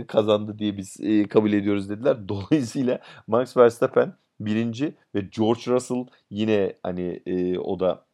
e, 0.00 0.06
kazandı 0.06 0.58
diye 0.58 0.76
biz 0.76 0.96
e, 1.00 1.28
kabul 1.28 1.52
ediyoruz 1.52 1.90
dediler. 1.90 2.16
Dolayısıyla 2.28 2.98
Max 3.26 3.56
Verstappen 3.56 4.14
birinci 4.40 4.94
ve 5.14 5.20
George 5.20 5.60
Russell 5.66 6.06
yine 6.30 6.76
hani 6.82 7.22
e, 7.26 7.58
o 7.58 7.80
da 7.80 8.05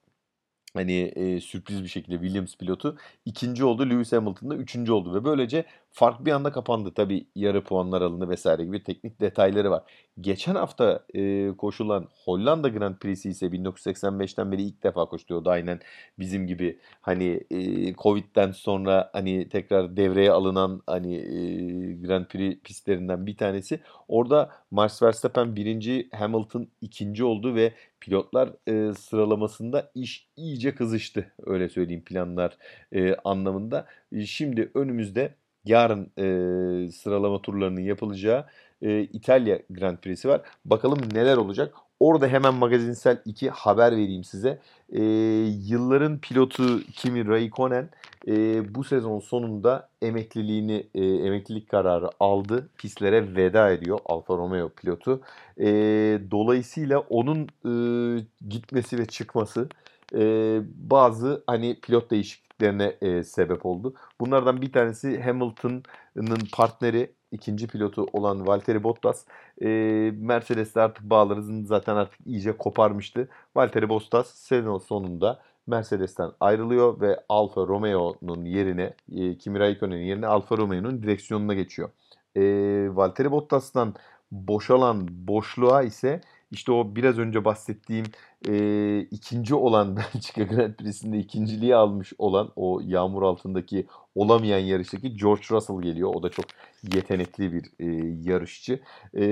hani 0.74 1.00
e, 1.16 1.40
sürpriz 1.40 1.82
bir 1.82 1.88
şekilde 1.88 2.16
Williams 2.16 2.56
pilotu 2.56 2.96
ikinci 3.24 3.64
oldu. 3.64 3.90
Lewis 3.90 4.12
Hamilton 4.12 4.50
da 4.50 4.54
üçüncü 4.56 4.92
oldu 4.92 5.14
ve 5.14 5.24
böylece 5.24 5.64
fark 5.90 6.24
bir 6.26 6.32
anda 6.32 6.52
kapandı. 6.52 6.94
Tabi 6.94 7.26
yarı 7.34 7.64
puanlar 7.64 8.02
alındı 8.02 8.28
vesaire 8.28 8.64
gibi 8.64 8.82
teknik 8.82 9.20
detayları 9.20 9.70
var. 9.70 9.82
Geçen 10.20 10.54
hafta 10.54 11.04
e, 11.14 11.50
koşulan 11.58 12.08
Hollanda 12.24 12.68
Grand 12.68 12.96
Prix'si 12.96 13.30
ise 13.30 13.46
1985'ten 13.46 14.52
beri 14.52 14.62
ilk 14.62 14.82
defa 14.82 15.04
koşturuyordu. 15.04 15.50
Aynen 15.50 15.80
bizim 16.18 16.46
gibi 16.46 16.78
hani 17.00 17.40
e, 17.50 17.92
Covid'den 17.94 18.52
sonra 18.52 19.10
hani 19.12 19.48
tekrar 19.48 19.96
devreye 19.96 20.30
alınan 20.30 20.82
hani 20.86 21.14
e, 21.14 21.92
Grand 21.92 22.26
Prix 22.26 22.58
pistlerinden 22.64 23.26
bir 23.26 23.36
tanesi. 23.36 23.80
Orada 24.08 24.50
Max 24.70 25.02
Verstappen 25.02 25.56
birinci, 25.56 26.08
Hamilton 26.12 26.68
ikinci 26.80 27.24
oldu 27.24 27.54
ve 27.54 27.72
pilotlar 28.02 28.50
e, 28.68 28.94
sıralamasında 28.94 29.90
iş 29.94 30.28
iyice 30.36 30.74
kızıştı. 30.74 31.32
Öyle 31.46 31.68
söyleyeyim 31.68 32.04
planlar 32.04 32.58
e, 32.92 33.14
anlamında. 33.14 33.86
E, 34.12 34.26
şimdi 34.26 34.70
önümüzde 34.74 35.34
yarın 35.64 36.12
e, 36.18 36.90
sıralama 36.90 37.42
turlarının 37.42 37.80
yapılacağı 37.80 38.46
e, 38.82 39.00
İtalya 39.00 39.62
Grand 39.70 39.98
Prix'si 39.98 40.28
var. 40.28 40.40
Bakalım 40.64 40.98
neler 41.14 41.36
olacak. 41.36 41.74
Orada 42.02 42.28
hemen 42.28 42.54
magazinsel 42.54 43.22
iki 43.24 43.50
haber 43.50 43.92
vereyim 43.92 44.24
size. 44.24 44.58
E, 44.92 45.02
yılların 45.68 46.18
pilotu 46.18 46.80
Kimi 46.80 47.26
Raikkonen 47.28 47.90
e, 48.28 48.34
bu 48.74 48.84
sezon 48.84 49.20
sonunda 49.20 49.88
emekliliğini 50.02 50.86
e, 50.94 51.04
emeklilik 51.04 51.68
kararı 51.68 52.10
aldı. 52.20 52.68
Pistlere 52.78 53.36
veda 53.36 53.70
ediyor 53.70 53.98
Alfa 54.06 54.36
Romeo 54.36 54.68
pilotu. 54.68 55.20
E, 55.58 55.66
dolayısıyla 56.30 56.98
onun 56.98 57.48
e, 57.64 57.72
gitmesi 58.48 58.98
ve 58.98 59.06
çıkması 59.06 59.68
e, 60.14 60.60
bazı 60.74 61.44
hani 61.46 61.80
pilot 61.80 62.10
değişikliklerine 62.10 62.96
e, 63.02 63.22
sebep 63.22 63.66
oldu. 63.66 63.94
Bunlardan 64.20 64.62
bir 64.62 64.72
tanesi 64.72 65.20
Hamilton'ın 65.20 66.38
partneri 66.52 67.12
ikinci 67.32 67.66
pilotu 67.66 68.06
olan 68.12 68.46
Valtteri 68.46 68.82
Bottas 68.82 69.24
e, 69.62 69.68
Mercedes'te 70.16 70.80
artık 70.80 71.10
bağlarını 71.10 71.66
zaten 71.66 71.96
artık 71.96 72.26
iyice 72.26 72.52
koparmıştı. 72.56 73.28
Valtteri 73.56 73.88
Bottas 73.88 74.34
sezon 74.34 74.78
sonunda 74.78 75.40
Mercedes'ten 75.66 76.30
ayrılıyor 76.40 77.00
ve 77.00 77.20
Alfa 77.28 77.60
Romeo'nun 77.60 78.44
yerine 78.44 78.94
e, 79.12 79.38
Kimi 79.38 79.58
Raikkonen'in 79.58 80.04
yerine 80.04 80.26
Alfa 80.26 80.56
Romeo'nun 80.56 81.02
direksiyonuna 81.02 81.54
geçiyor. 81.54 81.90
E, 82.36 82.42
Valtteri 82.96 83.30
Bottas'tan 83.30 83.94
boşalan 84.32 85.08
boşluğa 85.10 85.82
ise 85.82 86.20
işte 86.52 86.72
o 86.72 86.96
biraz 86.96 87.18
önce 87.18 87.44
bahsettiğim 87.44 88.06
e, 88.48 89.00
ikinci 89.00 89.54
olan 89.54 89.96
Belçika 90.14 90.42
Grand 90.42 90.74
Prix'sinde 90.74 91.18
ikinciliği 91.18 91.76
almış 91.76 92.12
olan 92.18 92.50
o 92.56 92.80
yağmur 92.84 93.22
altındaki 93.22 93.86
olamayan 94.14 94.58
yarıştaki 94.58 95.16
George 95.16 95.42
Russell 95.50 95.82
geliyor. 95.82 96.14
O 96.14 96.22
da 96.22 96.28
çok 96.28 96.44
yetenekli 96.94 97.52
bir 97.52 97.64
e, 97.78 97.86
yarışçı. 98.30 98.80
E, 99.14 99.26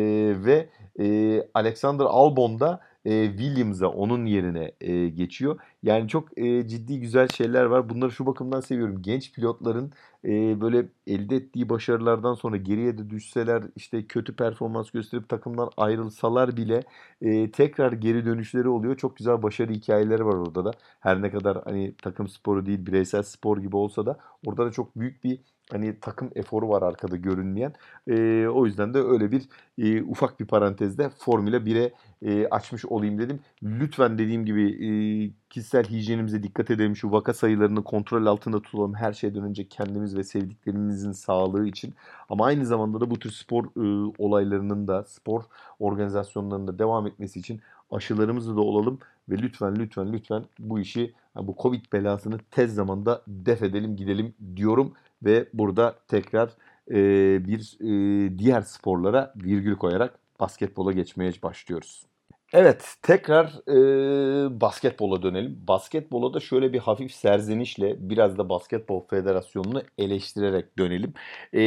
ve 0.44 0.68
e, 1.00 1.38
Alexander 1.54 2.04
Albon 2.04 2.60
da 2.60 2.80
e, 3.04 3.26
Williams'a 3.30 3.88
onun 3.88 4.26
yerine 4.26 4.72
e, 4.80 5.08
geçiyor. 5.08 5.60
Yani 5.82 6.08
çok 6.08 6.38
e, 6.38 6.68
ciddi 6.68 7.00
güzel 7.00 7.28
şeyler 7.28 7.64
var. 7.64 7.88
Bunları 7.88 8.12
şu 8.12 8.26
bakımdan 8.26 8.60
seviyorum. 8.60 9.02
Genç 9.02 9.32
pilotların 9.32 9.92
e, 10.24 10.60
böyle 10.60 10.88
elde 11.06 11.36
ettiği 11.36 11.68
başarılardan 11.68 12.34
sonra 12.34 12.56
geriye 12.56 12.98
de 12.98 13.10
düşseler 13.10 13.62
işte 13.76 14.06
kötü 14.06 14.36
performans 14.36 14.90
gösterip 14.90 15.28
takımdan 15.28 15.70
ayrılsalar 15.76 16.56
bile 16.56 16.82
e, 17.22 17.50
tekrar 17.50 17.92
geri 17.92 18.24
dönüşleri 18.26 18.68
oluyor. 18.68 18.96
Çok 18.96 19.16
güzel 19.16 19.42
başarı 19.42 19.72
hikayeleri 19.72 20.26
var 20.26 20.34
orada 20.34 20.64
da. 20.64 20.72
Her 21.00 21.22
ne 21.22 21.30
kadar 21.30 21.64
hani 21.64 21.94
takım 22.02 22.28
sporu 22.28 22.66
değil 22.66 22.86
bireysel 22.86 23.22
spor 23.22 23.58
gibi 23.58 23.76
olsa 23.76 24.06
da 24.06 24.18
orada 24.46 24.66
da 24.66 24.70
çok 24.72 24.96
büyük 24.96 25.24
bir 25.24 25.38
hani 25.70 26.00
takım 26.00 26.30
eforu 26.34 26.68
var 26.68 26.82
arkada 26.82 27.16
görünmeyen. 27.16 27.74
E, 28.08 28.46
o 28.48 28.66
yüzden 28.66 28.94
de 28.94 28.98
öyle 28.98 29.32
bir 29.32 29.42
e, 29.78 30.02
ufak 30.02 30.40
bir 30.40 30.46
parantezde 30.46 31.10
Formula 31.18 31.56
1'e 31.56 31.92
e, 32.22 32.48
açmış 32.48 32.84
olayım 32.84 33.18
dedim. 33.18 33.40
Lütfen 33.62 34.18
dediğim 34.18 34.44
gibi 34.46 34.62
e, 34.86 34.90
kişisel 35.70 35.98
hijyenimize 35.98 36.42
dikkat 36.42 36.70
edelim. 36.70 36.96
Şu 36.96 37.12
vaka 37.12 37.34
sayılarını 37.34 37.84
kontrol 37.84 38.26
altında 38.26 38.62
tutalım. 38.62 38.94
Her 38.94 39.12
şeyden 39.12 39.42
önce 39.42 39.68
kendimiz 39.68 40.16
ve 40.16 40.24
sevdiklerimizin 40.24 41.12
sağlığı 41.12 41.66
için. 41.66 41.94
Ama 42.28 42.44
aynı 42.44 42.66
zamanda 42.66 43.00
da 43.00 43.10
bu 43.10 43.18
tür 43.18 43.30
spor 43.30 43.64
e, 43.64 44.12
olaylarının 44.18 44.88
da 44.88 45.04
spor 45.04 45.42
organizasyonlarının 45.78 46.66
da 46.66 46.78
devam 46.78 47.06
etmesi 47.06 47.38
için 47.38 47.60
aşılarımızı 47.90 48.56
da 48.56 48.60
olalım 48.60 48.98
ve 49.28 49.38
lütfen 49.38 49.76
lütfen 49.76 50.12
lütfen 50.12 50.44
bu 50.58 50.80
işi 50.80 51.14
bu 51.36 51.56
Covid 51.62 51.84
belasını 51.92 52.38
tez 52.50 52.74
zamanda 52.74 53.22
def 53.26 53.62
edelim 53.62 53.96
gidelim 53.96 54.34
diyorum 54.56 54.92
ve 55.22 55.48
burada 55.54 55.94
tekrar 56.08 56.50
e, 56.90 56.96
bir 57.48 57.76
e, 57.80 58.38
diğer 58.38 58.62
sporlara 58.62 59.34
virgül 59.36 59.76
koyarak 59.76 60.18
basketbola 60.40 60.92
geçmeye 60.92 61.32
başlıyoruz. 61.42 62.09
Evet, 62.52 62.94
tekrar 63.02 63.46
e, 63.68 64.60
basketbola 64.60 65.22
dönelim. 65.22 65.64
Basketbola 65.68 66.34
da 66.34 66.40
şöyle 66.40 66.72
bir 66.72 66.78
hafif 66.78 67.12
serzenişle 67.12 68.10
biraz 68.10 68.38
da 68.38 68.48
Basketbol 68.48 69.06
Federasyonu'nu 69.06 69.82
eleştirerek 69.98 70.78
dönelim. 70.78 71.14
E, 71.54 71.60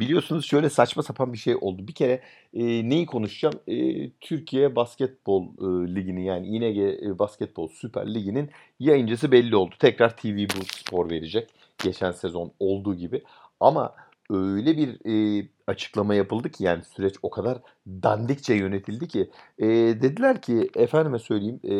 biliyorsunuz 0.00 0.46
şöyle 0.46 0.70
saçma 0.70 1.02
sapan 1.02 1.32
bir 1.32 1.38
şey 1.38 1.56
oldu. 1.60 1.88
Bir 1.88 1.92
kere 1.94 2.20
e, 2.54 2.88
neyi 2.88 3.06
konuşacağım? 3.06 3.54
E, 3.68 4.10
Türkiye 4.10 4.76
Basketbol 4.76 5.44
e, 5.44 5.94
Ligi'ni 5.94 6.24
yani 6.26 6.46
İNG 6.46 7.18
Basketbol 7.18 7.68
Süper 7.68 8.14
Ligi'nin 8.14 8.50
yayıncısı 8.80 9.32
belli 9.32 9.56
oldu. 9.56 9.74
Tekrar 9.78 10.16
TV 10.16 10.36
Bu 10.36 10.64
Spor 10.64 11.10
verecek. 11.10 11.50
Geçen 11.84 12.12
sezon 12.12 12.52
olduğu 12.58 12.94
gibi. 12.94 13.22
Ama 13.60 13.94
öyle 14.30 14.76
bir 14.76 15.00
e, 15.40 15.48
açıklama 15.66 16.14
yapıldı 16.14 16.50
ki 16.50 16.64
yani 16.64 16.84
süreç 16.84 17.14
o 17.22 17.30
kadar 17.30 17.58
dandikçe 17.86 18.54
yönetildi 18.54 19.08
ki 19.08 19.30
e, 19.58 19.66
dediler 20.02 20.42
ki 20.42 20.70
efendime 20.76 21.18
söyleyeyim 21.18 21.60
e, 21.64 21.74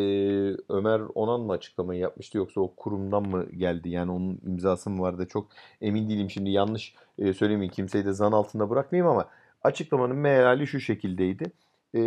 Ömer 0.68 1.00
Onan 1.14 1.40
mı 1.40 1.52
açıklamayı 1.52 2.00
yapmıştı 2.00 2.38
yoksa 2.38 2.60
o 2.60 2.74
kurumdan 2.74 3.28
mı 3.28 3.46
geldi 3.56 3.88
yani 3.88 4.10
onun 4.12 4.40
imzası 4.46 4.90
mı 4.90 5.02
vardı 5.02 5.26
çok 5.28 5.48
emin 5.80 6.08
değilim 6.08 6.30
şimdi 6.30 6.50
yanlış 6.50 6.94
e, 7.18 7.32
söylemeyeyim 7.32 7.74
kimseyi 7.74 8.04
de 8.04 8.12
zan 8.12 8.32
altında 8.32 8.70
bırakmayayım 8.70 9.12
ama 9.12 9.28
açıklamanın 9.64 10.16
meali 10.16 10.66
şu 10.66 10.80
şekildeydi. 10.80 11.52
E, 11.96 12.00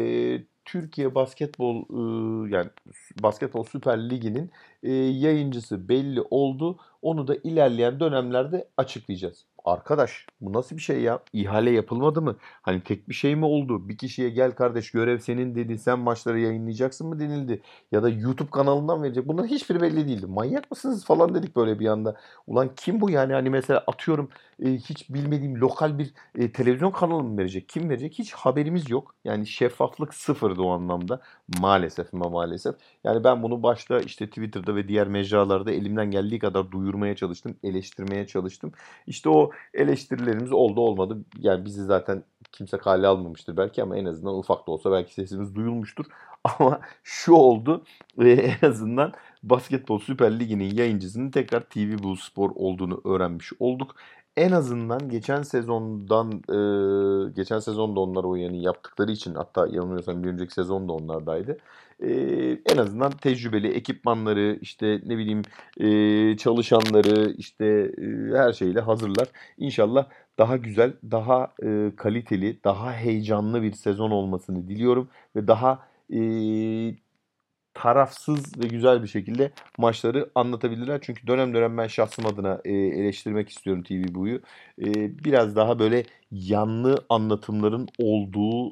Türkiye 0.65 1.15
Basketbol 1.15 1.75
e, 1.75 2.55
yani 2.55 2.69
Basketbol 3.23 3.63
Süper 3.63 4.09
Ligi'nin 4.09 4.51
e, 4.83 4.93
yayıncısı 4.93 5.89
belli 5.89 6.21
oldu. 6.21 6.77
Onu 7.07 7.27
da 7.27 7.35
ilerleyen 7.35 7.99
dönemlerde 7.99 8.67
açıklayacağız. 8.77 9.45
Arkadaş 9.65 10.25
bu 10.41 10.53
nasıl 10.53 10.75
bir 10.77 10.81
şey 10.81 11.01
ya? 11.01 11.19
İhale 11.33 11.71
yapılmadı 11.71 12.21
mı? 12.21 12.35
Hani 12.61 12.81
tek 12.81 13.09
bir 13.09 13.13
şey 13.13 13.35
mi 13.35 13.45
oldu? 13.45 13.89
Bir 13.89 13.97
kişiye 13.97 14.29
gel 14.29 14.51
kardeş 14.51 14.91
görev 14.91 15.19
senin 15.19 15.55
dedi. 15.55 15.77
Sen 15.79 15.99
maçları 15.99 16.39
yayınlayacaksın 16.39 17.07
mı 17.07 17.19
denildi. 17.19 17.61
Ya 17.91 18.03
da 18.03 18.09
YouTube 18.09 18.49
kanalından 18.49 19.03
verecek. 19.03 19.27
Bunların 19.27 19.47
hiçbiri 19.47 19.81
belli 19.81 20.07
değildi. 20.07 20.25
Manyak 20.27 20.71
mısınız 20.71 21.05
falan 21.05 21.35
dedik 21.35 21.55
böyle 21.55 21.79
bir 21.79 21.87
anda. 21.87 22.15
Ulan 22.47 22.69
kim 22.75 23.01
bu 23.01 23.09
yani? 23.09 23.33
Hani 23.33 23.49
mesela 23.49 23.83
atıyorum 23.87 24.29
e, 24.65 24.69
hiç 24.71 25.09
bilmediğim 25.09 25.55
lokal 25.61 25.99
bir 25.99 26.13
e, 26.35 26.51
televizyon 26.51 26.91
kanalı 26.91 27.23
mı 27.23 27.37
verecek? 27.37 27.69
Kim 27.69 27.89
verecek? 27.89 28.19
Hiç 28.19 28.33
haberimiz 28.33 28.89
yok. 28.89 29.15
Yani 29.25 29.47
şeffaflık 29.47 30.13
sıfırdı 30.13 30.61
o 30.61 30.69
anlamda. 30.69 31.21
Maalesef 31.47 32.13
ama 32.13 32.29
maalesef. 32.29 32.75
Yani 33.03 33.23
ben 33.23 33.43
bunu 33.43 33.63
başta 33.63 33.99
işte 33.99 34.27
Twitter'da 34.27 34.75
ve 34.75 34.87
diğer 34.87 35.07
mecralarda 35.07 35.71
elimden 35.71 36.11
geldiği 36.11 36.39
kadar 36.39 36.71
duyurmaya 36.71 36.96
konuşturmaya 36.97 37.15
çalıştım, 37.15 37.55
eleştirmeye 37.63 38.27
çalıştım. 38.27 38.71
İşte 39.07 39.29
o 39.29 39.51
eleştirilerimiz 39.73 40.51
oldu 40.51 40.81
olmadı. 40.81 41.17
Yani 41.39 41.65
bizi 41.65 41.85
zaten 41.85 42.23
kimse 42.51 42.77
kale 42.77 43.07
almamıştır 43.07 43.57
belki 43.57 43.83
ama 43.83 43.97
en 43.97 44.05
azından 44.05 44.35
ufak 44.35 44.67
da 44.67 44.71
olsa 44.71 44.91
belki 44.91 45.13
sesimiz 45.13 45.55
duyulmuştur. 45.55 46.05
Ama 46.43 46.79
şu 47.03 47.33
oldu 47.33 47.83
ve 48.17 48.33
en 48.33 48.67
azından 48.67 49.13
Basketbol 49.43 49.99
Süper 49.99 50.39
Ligi'nin 50.39 50.75
yayıncısının 50.75 51.31
tekrar 51.31 51.61
TV 51.61 52.03
Blue 52.03 52.17
Spor 52.17 52.51
olduğunu 52.55 53.01
öğrenmiş 53.05 53.53
olduk. 53.59 53.95
En 54.37 54.51
azından 54.51 55.09
geçen 55.09 55.41
sezondan 55.41 56.31
e, 56.31 57.31
geçen 57.35 57.59
sezonda 57.59 57.99
onlar 57.99 58.23
o 58.23 58.35
yayını 58.35 58.57
yaptıkları 58.57 59.11
için 59.11 59.35
hatta 59.35 59.67
yanılmıyorsam 59.67 60.23
bir 60.23 60.29
önceki 60.29 60.53
sezon 60.53 60.89
da 60.89 60.93
onlardaydı. 60.93 61.57
E, 61.99 62.11
en 62.65 62.77
azından 62.77 63.11
tecrübeli 63.11 63.67
ekipmanları 63.67 64.59
işte 64.61 65.01
ne 65.05 65.17
bileyim 65.17 65.41
e, 65.77 66.37
çalışanları 66.37 67.33
işte 67.37 67.65
e, 67.97 68.37
her 68.37 68.53
şeyle 68.53 68.79
hazırlar. 68.81 69.27
İnşallah 69.57 70.05
daha 70.39 70.57
güzel, 70.57 70.93
daha 71.11 71.53
e, 71.63 71.91
kaliteli, 71.95 72.63
daha 72.63 72.93
heyecanlı 72.93 73.61
bir 73.61 73.71
sezon 73.73 74.11
olmasını 74.11 74.67
diliyorum 74.67 75.09
ve 75.35 75.47
daha 75.47 75.79
e, 76.13 76.19
tarafsız 77.81 78.59
ve 78.59 78.67
güzel 78.67 79.03
bir 79.03 79.07
şekilde 79.07 79.51
maçları 79.77 80.29
anlatabilirler. 80.35 80.99
Çünkü 81.01 81.27
dönem 81.27 81.53
dönem 81.53 81.77
ben 81.77 81.87
şahsım 81.87 82.25
adına 82.25 82.61
e, 82.65 82.73
eleştirmek 82.73 83.49
istiyorum 83.49 83.83
TV 83.83 84.15
Bu'yu. 84.15 84.41
E, 84.81 84.85
biraz 85.25 85.55
daha 85.55 85.79
böyle 85.79 86.03
yanlı 86.31 87.05
anlatımların 87.09 87.87
olduğu 87.99 88.69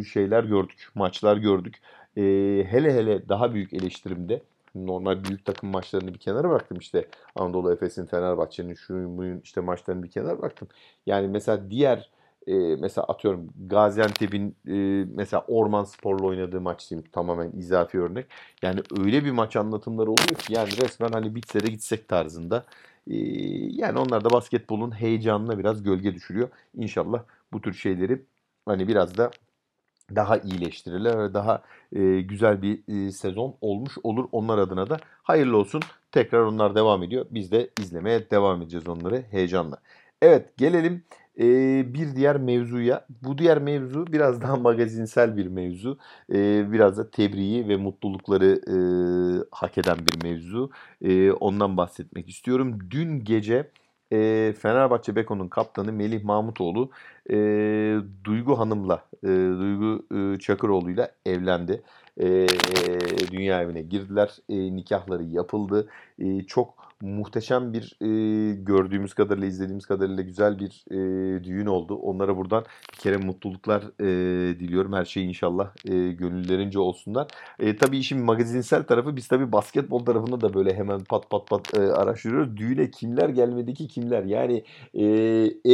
e, 0.00 0.04
şeyler 0.04 0.44
gördük, 0.44 0.88
maçlar 0.94 1.36
gördük. 1.36 1.80
E, 2.16 2.22
hele 2.68 2.94
hele 2.94 3.28
daha 3.28 3.54
büyük 3.54 3.72
eleştirimde 3.72 4.42
normal 4.74 5.24
büyük 5.24 5.44
takım 5.44 5.70
maçlarını 5.70 6.14
bir 6.14 6.18
kenara 6.18 6.50
bıraktım 6.50 6.78
işte 6.78 7.08
Anadolu 7.36 7.72
Efes'in, 7.72 8.06
Fenerbahçe'nin, 8.06 8.74
şunun 8.74 9.18
bunun 9.18 9.40
işte 9.40 9.60
maçlarını 9.60 10.02
bir 10.02 10.10
kenara 10.10 10.38
bıraktım. 10.38 10.68
Yani 11.06 11.28
mesela 11.28 11.70
diğer 11.70 12.10
e, 12.48 12.76
mesela 12.76 13.04
atıyorum 13.04 13.48
Gaziantep'in 13.66 14.56
e, 14.68 15.04
mesela 15.14 15.44
Orman 15.48 15.84
Spor'la 15.84 16.26
oynadığı 16.26 16.60
maç 16.60 16.90
diyeyim 16.90 17.08
tamamen 17.12 17.52
izafi 17.52 18.00
örnek. 18.00 18.26
Yani 18.62 18.80
öyle 18.98 19.24
bir 19.24 19.30
maç 19.30 19.56
anlatımları 19.56 20.10
oluyor 20.10 20.38
ki 20.38 20.52
yani 20.54 20.68
resmen 20.82 21.08
hani 21.12 21.34
bitse 21.34 21.58
gitsek 21.58 22.08
tarzında. 22.08 22.64
E, 23.10 23.16
yani 23.72 23.98
onlar 23.98 24.24
da 24.24 24.30
basketbolun 24.30 25.00
heyecanına 25.00 25.58
biraz 25.58 25.82
gölge 25.82 26.14
düşürüyor. 26.14 26.48
İnşallah 26.74 27.22
bu 27.52 27.60
tür 27.60 27.74
şeyleri 27.74 28.22
hani 28.66 28.88
biraz 28.88 29.16
da 29.18 29.30
daha 30.14 30.38
iyileştirirler 30.38 31.18
ve 31.18 31.34
daha 31.34 31.62
e, 31.92 32.20
güzel 32.20 32.62
bir 32.62 33.06
e, 33.06 33.12
sezon 33.12 33.54
olmuş 33.60 33.98
olur 34.02 34.28
onlar 34.32 34.58
adına 34.58 34.90
da. 34.90 34.98
Hayırlı 35.22 35.56
olsun. 35.56 35.82
Tekrar 36.12 36.40
onlar 36.40 36.74
devam 36.74 37.02
ediyor. 37.02 37.26
Biz 37.30 37.52
de 37.52 37.70
izlemeye 37.80 38.30
devam 38.30 38.62
edeceğiz 38.62 38.88
onları 38.88 39.22
heyecanla. 39.30 39.78
Evet 40.22 40.56
gelelim 40.56 41.04
ee, 41.38 41.94
bir 41.94 42.16
diğer 42.16 42.36
mevzuya. 42.36 43.06
Bu 43.22 43.38
diğer 43.38 43.58
mevzu 43.58 44.06
biraz 44.06 44.42
daha 44.42 44.56
magazinsel 44.68 45.36
bir 45.36 45.46
mevzu. 45.46 45.98
Ee, 46.32 46.72
biraz 46.72 46.98
da 46.98 47.10
tebriği 47.10 47.68
ve 47.68 47.76
mutlulukları 47.76 48.60
e, 48.68 48.76
hak 49.50 49.78
eden 49.78 49.98
bir 50.06 50.22
mevzu. 50.22 50.70
Ee, 51.02 51.32
ondan 51.32 51.76
bahsetmek 51.76 52.28
istiyorum. 52.28 52.78
Dün 52.90 53.24
gece 53.24 53.70
e, 54.12 54.54
Fenerbahçe 54.58 55.16
Beko'nun 55.16 55.48
kaptanı 55.48 55.92
Melih 55.92 56.24
Mahmutoğlu 56.24 56.90
e, 57.30 57.36
Duygu 58.24 58.58
Hanım'la, 58.58 59.04
e, 59.24 59.28
Duygu 59.28 60.06
e, 60.14 60.38
Çakıroğlu'yla 60.38 61.10
evlendi. 61.26 61.82
E, 62.20 62.46
dünya 63.30 63.62
evine 63.62 63.82
girdiler. 63.82 64.36
E, 64.48 64.76
nikahları 64.76 65.24
yapıldı. 65.24 65.88
E, 66.18 66.42
çok 66.42 66.88
muhteşem 67.00 67.72
bir 67.72 67.96
e, 68.00 68.54
gördüğümüz 68.54 69.14
kadarıyla 69.14 69.48
izlediğimiz 69.48 69.86
kadarıyla 69.86 70.22
güzel 70.22 70.58
bir 70.58 70.84
e, 70.90 71.44
düğün 71.44 71.66
oldu. 71.66 71.94
Onlara 71.94 72.36
buradan 72.36 72.64
bir 72.92 72.98
kere 72.98 73.16
mutluluklar 73.16 73.82
e, 74.00 74.06
diliyorum. 74.58 74.92
Her 74.92 75.04
şey 75.04 75.26
inşallah 75.26 75.70
e, 75.84 76.12
gönüllerince 76.12 76.78
olsunlar. 76.78 77.28
E, 77.58 77.76
tabii 77.76 77.98
işin 77.98 78.24
magazinsel 78.24 78.82
tarafı 78.82 79.16
biz 79.16 79.28
tabii 79.28 79.52
basketbol 79.52 80.04
tarafında 80.04 80.40
da 80.40 80.54
böyle 80.54 80.74
hemen 80.74 81.04
pat 81.04 81.30
pat 81.30 81.46
pat 81.46 81.74
e, 81.78 81.80
araştırıyoruz. 81.80 82.56
Düğüne 82.56 82.90
kimler 82.90 83.28
gelmedi 83.28 83.74
ki 83.74 83.88
kimler? 83.88 84.24
Yani 84.24 84.64
e, 84.94 85.04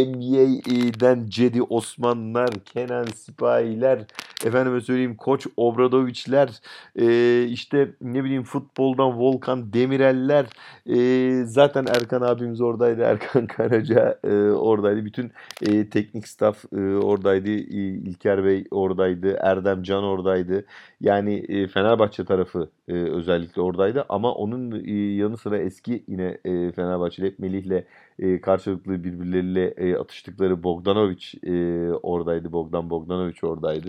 NBA'den 0.06 1.26
Cedi 1.28 1.62
Osmanlar, 1.62 2.50
Kenan 2.64 3.04
Sipahiler, 3.04 4.06
efendime 4.44 4.80
söyleyeyim 4.80 5.16
Koç 5.16 5.46
Obradoviçler, 5.56 6.60
e, 6.96 7.44
işte 7.44 7.90
ne 8.00 8.24
bileyim 8.24 8.42
futboldan 8.42 9.18
Volkan 9.18 9.72
Demireller, 9.72 10.46
e, 10.86 11.44
zaten 11.44 11.86
Erkan 11.86 12.20
abimiz 12.22 12.60
oradaydı. 12.60 13.02
Erkan 13.14 13.46
Karaca 13.46 14.18
e, 14.24 14.34
oradaydı. 14.50 15.04
Bütün 15.04 15.32
e, 15.62 15.88
teknik 15.88 16.28
staff 16.28 16.64
e, 16.72 16.76
oradaydı. 16.96 17.50
İlker 17.50 18.44
Bey 18.44 18.64
oradaydı. 18.70 19.36
Erdem 19.40 19.82
Can 19.82 20.04
oradaydı. 20.04 20.64
Yani 21.00 21.34
e, 21.48 21.66
Fenerbahçe 21.68 22.24
tarafı 22.24 22.70
e, 22.88 22.92
özellikle 22.92 23.62
oradaydı. 23.62 24.04
Ama 24.08 24.32
onun 24.34 24.84
e, 24.84 24.92
yanı 25.14 25.36
sıra 25.36 25.58
eski 25.58 26.04
yine 26.08 26.38
e, 26.44 26.72
Fenerbahçeli 26.72 27.34
Melih'le 27.38 27.84
e, 28.18 28.40
karşılıklı 28.40 29.04
birbirleriyle 29.04 29.66
e, 29.76 29.96
atıştıkları 29.96 30.62
Bogdanovic 30.62 31.24
e, 31.46 31.52
oradaydı. 31.92 32.52
Bogdan 32.52 32.90
Bogdanovic 32.90 33.38
oradaydı. 33.42 33.88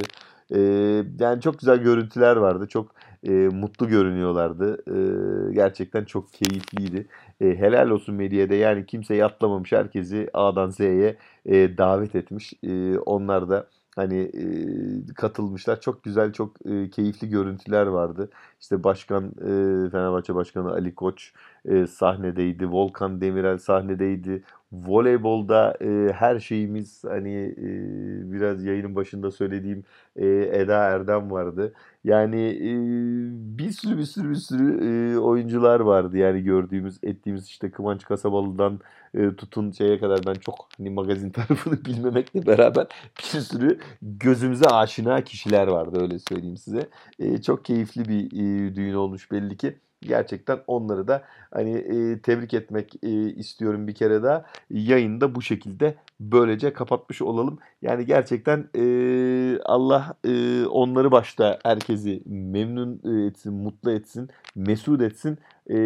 E, 0.51 0.59
yani 1.19 1.41
çok 1.41 1.59
güzel 1.59 1.77
görüntüler 1.77 2.35
vardı. 2.35 2.67
Çok 2.67 2.95
e, 3.23 3.31
mutlu 3.31 3.87
görünüyorlardı. 3.87 4.83
E, 5.49 5.53
gerçekten 5.53 6.05
çok 6.05 6.33
keyifliydi. 6.33 7.07
E, 7.41 7.45
helal 7.45 7.89
olsun 7.89 8.15
medyada 8.15 8.53
yani 8.55 8.85
kimseyi 8.85 9.25
atlamamış. 9.25 9.71
Herkesi 9.71 10.29
A'dan 10.33 10.69
Z'ye 10.69 11.17
e, 11.45 11.77
davet 11.77 12.15
etmiş. 12.15 12.53
E, 12.63 12.97
onlar 12.99 13.49
da 13.49 13.67
hani 13.95 14.17
e, 15.09 15.13
katılmışlar. 15.13 15.81
Çok 15.81 16.03
güzel, 16.03 16.33
çok 16.33 16.65
e, 16.65 16.89
keyifli 16.89 17.29
görüntüler 17.29 17.85
vardı. 17.87 18.29
İşte 18.65 18.83
başkan 18.83 19.25
e, 19.25 19.89
Fenerbahçe 19.89 20.35
Başkanı 20.35 20.71
Ali 20.71 20.95
Koç 20.95 21.33
e, 21.65 21.87
sahnedeydi. 21.87 22.71
Volkan 22.71 23.21
Demirel 23.21 23.57
sahnedeydi. 23.57 24.43
Voleybolda 24.71 25.77
e, 25.81 26.13
her 26.13 26.39
şeyimiz 26.39 27.03
hani 27.03 27.55
e, 27.57 28.31
biraz 28.31 28.63
yayının 28.63 28.95
başında 28.95 29.31
söylediğim 29.31 29.83
e, 30.15 30.27
Eda 30.27 30.77
Erdem 30.77 31.31
vardı. 31.31 31.73
Yani 32.03 32.41
e, 32.41 32.71
bir 33.57 33.71
sürü 33.71 33.97
bir 33.97 34.03
sürü 34.03 34.29
bir 34.29 34.35
sürü 34.35 34.67
e, 35.15 35.17
oyuncular 35.19 35.79
vardı. 35.79 36.17
Yani 36.17 36.43
gördüğümüz, 36.43 36.99
ettiğimiz 37.03 37.47
işte 37.47 37.71
Kıvanç 37.71 38.05
Kasabalı'dan 38.05 38.79
e, 39.13 39.35
tutun 39.35 39.71
şeye 39.71 39.99
kadar 39.99 40.19
ben 40.27 40.33
çok 40.33 40.67
hani 40.77 40.89
magazin 40.89 41.29
tarafını 41.31 41.85
bilmemekle 41.85 42.45
beraber 42.45 42.87
bir 43.19 43.39
sürü 43.41 43.79
gözümüze 44.01 44.65
aşina 44.65 45.21
kişiler 45.23 45.67
vardı 45.67 46.01
öyle 46.01 46.19
söyleyeyim 46.19 46.57
size. 46.57 46.89
E, 47.19 47.41
çok 47.41 47.65
keyifli 47.65 48.05
bir 48.09 48.39
e, 48.39 48.54
düğün 48.75 48.93
olmuş 48.93 49.31
belli 49.31 49.57
ki 49.57 49.75
gerçekten 50.01 50.59
onları 50.67 51.07
da 51.07 51.23
hani 51.51 51.71
e, 51.71 52.19
tebrik 52.19 52.53
etmek 52.53 53.03
e, 53.03 53.09
istiyorum 53.33 53.87
bir 53.87 53.95
kere 53.95 54.23
daha. 54.23 54.45
Yayında 54.69 55.35
bu 55.35 55.41
şekilde 55.41 55.95
böylece 56.19 56.73
kapatmış 56.73 57.21
olalım. 57.21 57.59
Yani 57.81 58.05
gerçekten 58.05 58.69
e, 58.75 59.59
Allah 59.65 60.13
e, 60.23 60.65
onları 60.65 61.11
başta 61.11 61.59
herkesi 61.63 62.23
memnun 62.25 63.01
etsin, 63.27 63.53
mutlu 63.53 63.91
etsin, 63.91 64.29
mesut 64.55 65.01
etsin 65.01 65.37
e, 65.69 65.77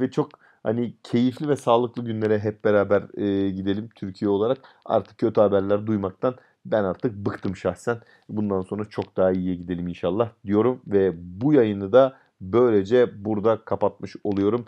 ve 0.00 0.10
çok 0.10 0.28
hani 0.62 0.94
keyifli 1.02 1.48
ve 1.48 1.56
sağlıklı 1.56 2.04
günlere 2.04 2.38
hep 2.38 2.64
beraber 2.64 3.02
e, 3.18 3.50
gidelim 3.50 3.88
Türkiye 3.94 4.28
olarak. 4.28 4.58
Artık 4.84 5.18
kötü 5.18 5.40
haberler 5.40 5.86
duymaktan 5.86 6.34
ben 6.64 6.84
artık 6.84 7.14
bıktım 7.14 7.56
şahsen. 7.56 8.00
Bundan 8.28 8.62
sonra 8.62 8.84
çok 8.84 9.16
daha 9.16 9.32
iyiye 9.32 9.54
gidelim 9.54 9.88
inşallah 9.88 10.30
diyorum 10.46 10.80
ve 10.86 11.12
bu 11.40 11.52
yayını 11.52 11.92
da 11.92 12.16
Böylece 12.40 13.24
burada 13.24 13.64
kapatmış 13.64 14.16
oluyorum. 14.24 14.64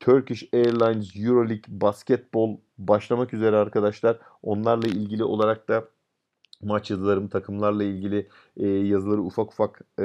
Turkish 0.00 0.48
Airlines 0.54 1.16
Euroleague 1.16 1.80
basketbol 1.80 2.56
başlamak 2.78 3.34
üzere 3.34 3.56
arkadaşlar. 3.56 4.18
Onlarla 4.42 4.86
ilgili 4.88 5.24
olarak 5.24 5.68
da 5.68 5.84
maç 6.62 6.90
yazılarım, 6.90 7.28
takımlarla 7.28 7.84
ilgili 7.84 8.28
e, 8.56 8.68
yazıları 8.68 9.22
ufak 9.22 9.52
ufak 9.52 9.80
e, 10.00 10.04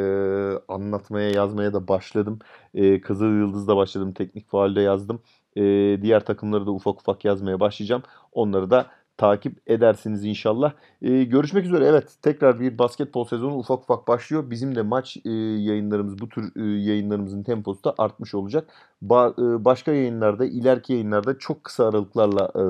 anlatmaya, 0.67 1.30
yazmaya 1.32 1.73
da 1.73 1.88
başladım. 1.88 2.39
E, 2.73 3.02
Kızıl 3.02 3.25
Yıldız'da 3.39 3.75
başladım, 3.78 4.13
teknik 4.13 4.49
faalde 4.49 4.82
yazdım. 4.82 5.21
E, 5.56 5.62
diğer 6.02 6.25
takımları 6.25 6.65
da 6.65 6.71
ufak 6.71 7.02
ufak 7.02 7.25
yazmaya 7.25 7.60
başlayacağım. 7.60 8.04
Onları 8.32 8.69
da 8.71 8.88
takip 9.19 9.58
edersiniz 9.67 10.25
inşallah. 10.25 10.73
Ee, 11.01 11.23
görüşmek 11.23 11.65
üzere. 11.65 11.86
Evet 11.86 12.17
tekrar 12.21 12.60
bir 12.60 12.77
basketbol 12.77 13.25
sezonu 13.25 13.55
ufak 13.55 13.79
ufak 13.79 14.08
başlıyor. 14.08 14.49
Bizim 14.51 14.75
de 14.75 14.82
maç 14.82 15.17
e, 15.25 15.29
yayınlarımız 15.29 16.19
bu 16.19 16.29
tür 16.29 16.51
e, 16.55 16.82
yayınlarımızın 16.82 17.43
temposu 17.43 17.84
da 17.84 17.95
artmış 17.97 18.36
olacak. 18.36 18.69
Ba- 19.03 19.60
e, 19.62 19.65
başka 19.65 19.91
yayınlarda 19.91 20.45
ileriki 20.45 20.93
yayınlarda 20.93 21.39
çok 21.39 21.63
kısa 21.63 21.88
aralıklarla 21.89 22.51
e, 22.55 22.62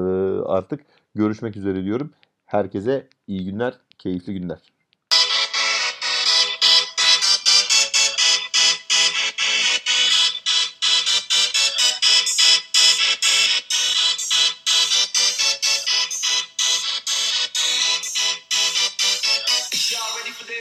artık 0.48 0.80
görüşmek 1.16 1.58
üzere 1.58 1.84
diyorum. 1.84 2.12
Herkese 2.46 3.08
iyi 3.28 3.46
günler, 3.46 3.74
keyifli 3.98 4.34
günler. 4.34 4.79